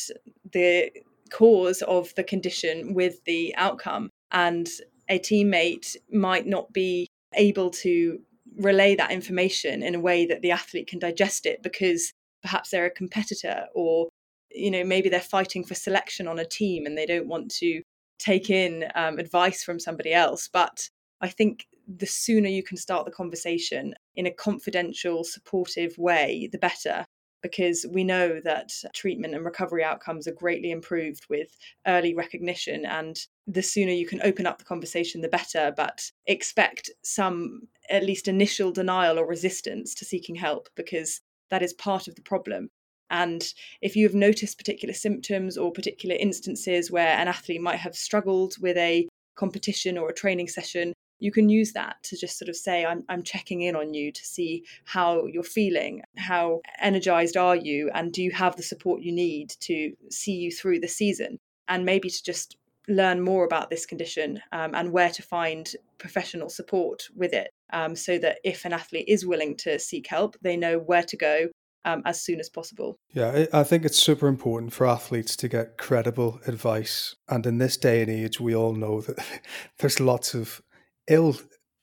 the 0.53 0.91
cause 1.31 1.83
of 1.83 2.15
the 2.15 2.25
condition 2.25 2.95
with 2.95 3.25
the 3.25 3.55
outcome, 3.57 4.11
and 4.33 4.69
a 5.09 5.19
teammate 5.19 5.97
might 6.13 6.47
not 6.47 6.73
be 6.73 7.07
able 7.35 7.71
to 7.71 8.21
relay 8.59 8.95
that 8.97 9.11
information 9.11 9.83
in 9.83 9.95
a 9.95 10.01
way 10.01 10.27
that 10.27 10.43
the 10.43 10.51
athlete 10.51 10.87
can 10.87 10.99
digest 10.99 11.47
it 11.47 11.63
because 11.63 12.13
perhaps 12.43 12.71
they're 12.71 12.87
a 12.87 12.91
competitor 12.91 13.67
or 13.75 14.09
you 14.55 14.71
know 14.71 14.85
maybe 14.85 15.09
they're 15.09 15.21
fighting 15.21 15.65
for 15.65 15.75
selection 15.75 16.29
on 16.29 16.39
a 16.39 16.45
team 16.45 16.87
and 16.87 16.97
they 16.97 17.07
don't 17.07 17.29
want 17.29 17.51
to 17.51 17.83
take 18.19 18.49
in 18.51 18.85
um, 18.95 19.19
advice 19.19 19.65
from 19.65 19.81
somebody 19.81 20.13
else. 20.13 20.49
But 20.53 20.89
i 21.21 21.29
think 21.29 21.67
the 21.87 22.07
sooner 22.07 22.49
you 22.49 22.63
can 22.63 22.77
start 22.77 23.05
the 23.05 23.13
conversation 23.13 23.95
in 24.17 24.27
a 24.27 24.31
confidential 24.31 25.25
supportive 25.25 25.97
way 25.99 26.49
the 26.53 26.59
better. 26.59 27.05
Because 27.43 27.85
we 27.91 28.05
know 28.05 28.41
that 28.41 28.71
treatment 28.95 29.35
and 29.35 29.45
recovery 29.45 29.85
outcomes 29.85 30.27
are 30.27 30.33
greatly 30.33 30.71
improved 30.71 31.27
with 31.29 31.55
early 31.87 32.15
recognition. 32.15 32.87
And 32.87 33.19
the 33.47 33.63
sooner 33.63 33.93
you 33.93 34.07
can 34.07 34.23
open 34.23 34.47
up 34.47 34.57
the 34.57 34.65
conversation 34.65 35.21
the 35.21 35.29
better. 35.29 35.71
But 35.77 36.11
expect 36.27 36.89
some 37.03 37.69
at 37.91 38.03
least 38.03 38.29
initial 38.29 38.73
denial 38.73 39.19
or 39.19 39.27
resistance 39.27 39.95
to 39.97 40.07
seeking 40.07 40.37
help 40.37 40.71
because 40.75 41.21
that 41.51 41.63
is 41.63 41.75
part 41.75 42.09
of 42.09 42.15
the 42.15 42.23
problem 42.23 42.71
and 43.11 43.45
if 43.81 43.97
you 43.97 44.07
have 44.07 44.15
noticed 44.15 44.59
particular 44.59 44.95
symptoms 44.95 45.57
or 45.57 45.73
particular 45.73 46.17
instances 46.17 46.91
where 46.91 47.17
an 47.19 47.29
athlete 47.29 47.61
might 47.61 47.77
have 47.77 47.95
struggled 47.95 48.55
with 48.61 48.77
a 48.77 49.09
competition 49.35 49.99
or 49.99 50.09
a 50.09 50.15
training 50.15 50.49
session, 50.49 50.93
you 51.21 51.31
can 51.31 51.49
use 51.49 51.73
that 51.73 51.97
to 52.03 52.17
just 52.17 52.39
sort 52.39 52.49
of 52.49 52.57
say, 52.57 52.85
I'm, 52.85 53.05
I'm 53.09 53.23
checking 53.23 53.63
in 53.63 53.77
on 53.77 53.95
you 53.95 54.13
to 54.13 54.25
see 54.25 54.65
how 54.85 55.27
you're 55.27 55.43
feeling, 55.43 56.03
how 56.17 56.61
energized 56.81 57.37
are 57.37 57.57
you, 57.57 57.91
and 57.95 58.13
do 58.13 58.23
you 58.23 58.31
have 58.33 58.57
the 58.57 58.63
support 58.63 59.03
you 59.03 59.13
need 59.13 59.51
to 59.61 59.95
see 60.11 60.33
you 60.33 60.51
through 60.51 60.81
the 60.81 60.89
season? 60.89 61.39
And 61.69 61.85
maybe 61.85 62.11
to 62.11 62.23
just 62.23 62.57
learn 62.89 63.23
more 63.23 63.45
about 63.45 63.71
this 63.71 63.87
condition 63.87 64.41
um, 64.53 64.75
and 64.75 64.93
where 64.93 65.09
to 65.11 65.23
find 65.23 65.75
professional 65.97 66.51
support 66.51 67.05
with 67.17 67.33
it 67.33 67.51
um, 67.73 67.97
so 67.97 68.19
that 68.19 68.39
if 68.45 68.65
an 68.65 68.75
athlete 68.75 69.09
is 69.09 69.25
willing 69.25 69.57
to 69.57 69.79
seek 69.79 70.07
help, 70.07 70.37
they 70.43 70.57
know 70.57 70.79
where 70.79 71.03
to 71.05 71.17
go 71.17 71.49
um, 71.85 72.03
as 72.05 72.21
soon 72.21 72.41
as 72.41 72.49
possible. 72.49 72.99
Yeah, 73.13 73.47
I 73.53 73.63
think 73.63 73.85
it's 73.85 73.99
super 73.99 74.27
important 74.27 74.73
for 74.73 74.87
athletes 74.87 75.37
to 75.37 75.49
get 75.49 75.79
credible 75.79 76.41
advice. 76.47 77.15
And 77.29 77.47
in 77.47 77.59
this 77.59 77.77
day 77.77 78.03
and 78.03 78.11
age, 78.11 78.41
we 78.41 78.55
all 78.55 78.75
know 78.75 79.01
that 79.03 79.25
there's 79.79 80.01
lots 80.01 80.35
of 80.35 80.63
ill 81.09 81.37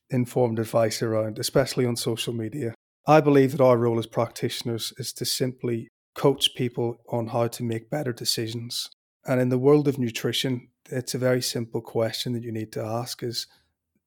informed 0.09 0.59
advice 0.59 1.01
around, 1.01 1.39
especially 1.39 1.85
on 1.85 1.95
social 1.95 2.33
media. 2.33 2.73
I 3.07 3.21
believe 3.21 3.53
that 3.53 3.61
our 3.61 3.77
role 3.77 3.99
as 3.99 4.05
practitioners 4.05 4.93
is 4.97 5.13
to 5.13 5.25
simply 5.25 5.87
coach 6.13 6.53
people 6.55 6.97
on 7.09 7.27
how 7.27 7.47
to 7.47 7.63
make 7.63 7.89
better 7.89 8.13
decisions. 8.13 8.89
And 9.25 9.39
in 9.39 9.49
the 9.49 9.57
world 9.57 9.87
of 9.87 9.97
nutrition, 9.97 10.67
it's 10.89 11.15
a 11.15 11.19
very 11.19 11.41
simple 11.41 11.81
question 11.81 12.33
that 12.33 12.43
you 12.43 12.51
need 12.51 12.71
to 12.73 12.83
ask 12.83 13.23
is 13.23 13.47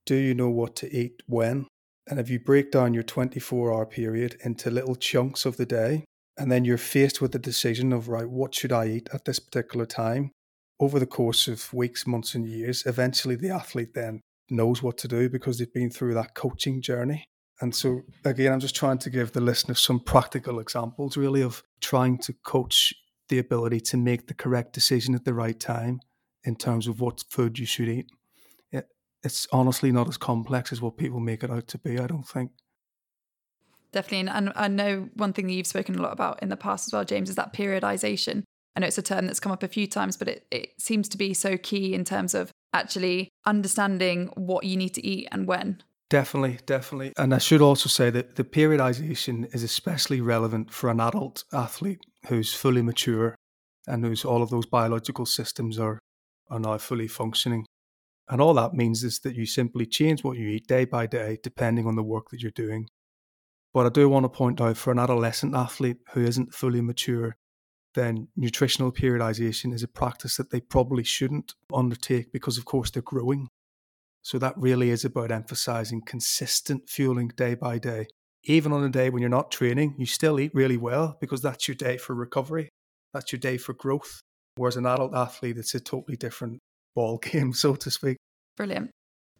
do 0.06 0.16
you 0.16 0.34
know 0.34 0.50
what 0.50 0.76
to 0.76 0.94
eat 0.94 1.22
when? 1.26 1.66
And 2.08 2.20
if 2.20 2.28
you 2.28 2.38
break 2.38 2.70
down 2.70 2.94
your 2.94 3.02
24 3.02 3.72
hour 3.72 3.86
period 3.86 4.36
into 4.44 4.70
little 4.70 4.94
chunks 4.94 5.46
of 5.46 5.56
the 5.56 5.66
day, 5.66 6.04
and 6.36 6.50
then 6.50 6.64
you're 6.64 6.78
faced 6.78 7.20
with 7.20 7.32
the 7.32 7.38
decision 7.38 7.92
of, 7.92 8.08
right, 8.08 8.28
what 8.28 8.54
should 8.54 8.72
I 8.72 8.86
eat 8.88 9.08
at 9.12 9.24
this 9.24 9.38
particular 9.38 9.86
time? 9.86 10.32
Over 10.80 10.98
the 10.98 11.06
course 11.06 11.46
of 11.46 11.72
weeks, 11.72 12.06
months, 12.06 12.34
and 12.34 12.46
years, 12.46 12.84
eventually 12.84 13.36
the 13.36 13.50
athlete 13.50 13.94
then 13.94 14.20
knows 14.50 14.82
what 14.82 14.98
to 14.98 15.08
do 15.08 15.28
because 15.28 15.58
they've 15.58 15.72
been 15.72 15.90
through 15.90 16.14
that 16.14 16.34
coaching 16.34 16.82
journey. 16.82 17.24
And 17.60 17.74
so, 17.74 18.02
again, 18.24 18.52
I'm 18.52 18.60
just 18.60 18.74
trying 18.74 18.98
to 18.98 19.10
give 19.10 19.32
the 19.32 19.40
listeners 19.40 19.78
some 19.78 20.00
practical 20.00 20.58
examples, 20.58 21.16
really, 21.16 21.42
of 21.42 21.62
trying 21.80 22.18
to 22.18 22.34
coach 22.44 22.92
the 23.28 23.38
ability 23.38 23.80
to 23.80 23.96
make 23.96 24.26
the 24.26 24.34
correct 24.34 24.72
decision 24.72 25.14
at 25.14 25.24
the 25.24 25.32
right 25.32 25.58
time 25.58 26.00
in 26.42 26.56
terms 26.56 26.86
of 26.88 27.00
what 27.00 27.24
food 27.30 27.58
you 27.58 27.64
should 27.64 27.88
eat. 27.88 28.06
It, 29.24 29.26
it's 29.26 29.46
honestly 29.52 29.92
not 29.92 30.08
as 30.08 30.16
complex 30.16 30.72
as 30.72 30.80
what 30.80 30.96
people 30.96 31.20
make 31.20 31.42
it 31.42 31.50
out 31.50 31.68
to 31.68 31.78
be, 31.78 31.98
I 31.98 32.06
don't 32.06 32.26
think. 32.26 32.50
Definitely. 33.92 34.30
And 34.30 34.52
I 34.56 34.68
know 34.68 35.08
one 35.14 35.32
thing 35.32 35.46
that 35.46 35.52
you've 35.52 35.66
spoken 35.66 35.94
a 35.94 36.02
lot 36.02 36.12
about 36.12 36.42
in 36.42 36.48
the 36.48 36.56
past 36.56 36.88
as 36.88 36.92
well, 36.92 37.04
James, 37.04 37.30
is 37.30 37.36
that 37.36 37.52
periodization. 37.52 38.42
I 38.76 38.80
know 38.80 38.88
it's 38.88 38.98
a 38.98 39.02
term 39.02 39.26
that's 39.26 39.38
come 39.38 39.52
up 39.52 39.62
a 39.62 39.68
few 39.68 39.86
times, 39.86 40.16
but 40.16 40.26
it, 40.26 40.46
it 40.50 40.70
seems 40.78 41.08
to 41.10 41.18
be 41.18 41.32
so 41.32 41.56
key 41.56 41.94
in 41.94 42.04
terms 42.04 42.34
of 42.34 42.50
actually 42.72 43.28
understanding 43.46 44.30
what 44.34 44.64
you 44.64 44.76
need 44.76 44.94
to 44.94 45.06
eat 45.06 45.28
and 45.30 45.46
when. 45.46 45.80
Definitely, 46.10 46.58
definitely. 46.66 47.12
And 47.16 47.32
I 47.32 47.38
should 47.38 47.62
also 47.62 47.88
say 47.88 48.10
that 48.10 48.34
the 48.34 48.44
periodization 48.44 49.54
is 49.54 49.62
especially 49.62 50.20
relevant 50.20 50.72
for 50.72 50.90
an 50.90 51.00
adult 51.00 51.44
athlete 51.52 52.00
who's 52.26 52.52
fully 52.52 52.82
mature 52.82 53.36
and 53.86 54.04
whose 54.04 54.24
all 54.24 54.42
of 54.42 54.50
those 54.50 54.66
biological 54.66 55.26
systems 55.26 55.78
are, 55.78 55.98
are 56.50 56.60
now 56.60 56.78
fully 56.78 57.08
functioning. 57.08 57.64
And 58.28 58.40
all 58.40 58.54
that 58.54 58.74
means 58.74 59.04
is 59.04 59.18
that 59.20 59.34
you 59.34 59.46
simply 59.46 59.86
change 59.86 60.24
what 60.24 60.38
you 60.38 60.48
eat 60.48 60.66
day 60.66 60.84
by 60.84 61.06
day, 61.06 61.38
depending 61.42 61.86
on 61.86 61.96
the 61.96 62.02
work 62.02 62.30
that 62.30 62.40
you're 62.40 62.50
doing. 62.50 62.88
But 63.74 63.86
I 63.86 63.88
do 63.90 64.08
want 64.08 64.24
to 64.24 64.28
point 64.28 64.60
out 64.60 64.76
for 64.76 64.92
an 64.92 64.98
adolescent 64.98 65.54
athlete 65.54 65.98
who 66.12 66.22
isn't 66.24 66.54
fully 66.54 66.80
mature, 66.80 67.36
then 67.94 68.28
nutritional 68.36 68.92
periodization 68.92 69.74
is 69.74 69.82
a 69.82 69.88
practice 69.88 70.36
that 70.36 70.50
they 70.50 70.60
probably 70.60 71.04
shouldn't 71.04 71.54
undertake 71.72 72.32
because, 72.32 72.56
of 72.56 72.64
course, 72.64 72.90
they're 72.90 73.02
growing. 73.02 73.48
So 74.22 74.38
that 74.38 74.56
really 74.56 74.90
is 74.90 75.04
about 75.04 75.30
emphasizing 75.30 76.02
consistent 76.02 76.88
fueling 76.88 77.30
day 77.36 77.54
by 77.54 77.78
day. 77.78 78.06
Even 78.44 78.72
on 78.72 78.84
a 78.84 78.88
day 78.88 79.10
when 79.10 79.20
you're 79.20 79.28
not 79.28 79.50
training, 79.50 79.96
you 79.98 80.06
still 80.06 80.40
eat 80.40 80.54
really 80.54 80.76
well 80.76 81.16
because 81.20 81.42
that's 81.42 81.68
your 81.68 81.74
day 81.74 81.96
for 81.96 82.14
recovery. 82.14 82.68
That's 83.12 83.32
your 83.32 83.38
day 83.38 83.58
for 83.58 83.74
growth. 83.74 84.20
Whereas 84.56 84.76
an 84.76 84.86
adult 84.86 85.14
athlete, 85.14 85.58
it's 85.58 85.74
a 85.74 85.80
totally 85.80 86.16
different 86.16 86.60
ball 86.94 87.18
game, 87.22 87.52
so 87.52 87.74
to 87.74 87.90
speak. 87.90 88.16
Brilliant. 88.56 88.90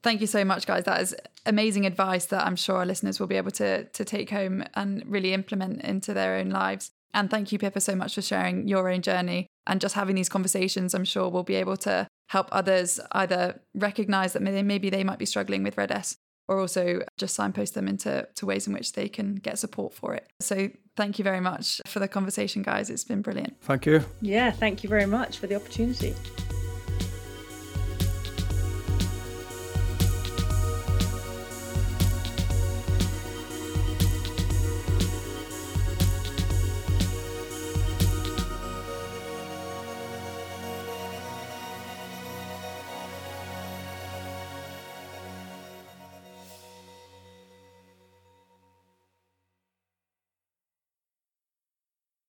Thank 0.02 0.20
you 0.20 0.26
so 0.26 0.44
much, 0.44 0.66
guys. 0.66 0.84
That 0.84 1.00
is 1.00 1.14
amazing 1.46 1.86
advice 1.86 2.26
that 2.26 2.44
I'm 2.44 2.56
sure 2.56 2.76
our 2.76 2.86
listeners 2.86 3.18
will 3.18 3.26
be 3.26 3.36
able 3.36 3.52
to, 3.52 3.84
to 3.84 4.04
take 4.04 4.28
home 4.30 4.62
and 4.74 5.02
really 5.06 5.32
implement 5.32 5.82
into 5.82 6.12
their 6.12 6.36
own 6.36 6.50
lives. 6.50 6.90
And 7.14 7.30
thank 7.30 7.52
you, 7.52 7.58
Pippa, 7.58 7.80
so 7.80 7.94
much 7.96 8.14
for 8.14 8.22
sharing 8.22 8.68
your 8.68 8.90
own 8.90 9.00
journey 9.00 9.46
and 9.66 9.80
just 9.80 9.94
having 9.94 10.16
these 10.16 10.28
conversations. 10.28 10.94
I'm 10.94 11.04
sure 11.04 11.30
we'll 11.30 11.42
be 11.42 11.54
able 11.54 11.76
to 11.78 12.06
help 12.28 12.48
others 12.52 13.00
either 13.12 13.60
recognize 13.74 14.32
that 14.34 14.42
maybe 14.42 14.90
they 14.90 15.04
might 15.04 15.18
be 15.18 15.26
struggling 15.26 15.62
with 15.62 15.78
RED-S 15.78 16.16
or 16.48 16.60
also 16.60 17.02
just 17.16 17.34
signpost 17.34 17.74
them 17.74 17.88
into 17.88 18.28
to 18.34 18.46
ways 18.46 18.66
in 18.66 18.72
which 18.74 18.92
they 18.92 19.08
can 19.08 19.36
get 19.36 19.58
support 19.58 19.94
for 19.94 20.14
it. 20.14 20.26
So 20.40 20.68
thank 20.96 21.18
you 21.18 21.22
very 21.22 21.40
much 21.40 21.80
for 21.86 22.00
the 22.00 22.08
conversation, 22.08 22.62
guys. 22.62 22.90
It's 22.90 23.04
been 23.04 23.22
brilliant. 23.22 23.56
Thank 23.62 23.86
you. 23.86 24.04
Yeah, 24.20 24.50
thank 24.50 24.82
you 24.82 24.90
very 24.90 25.06
much 25.06 25.38
for 25.38 25.46
the 25.46 25.54
opportunity. 25.54 26.14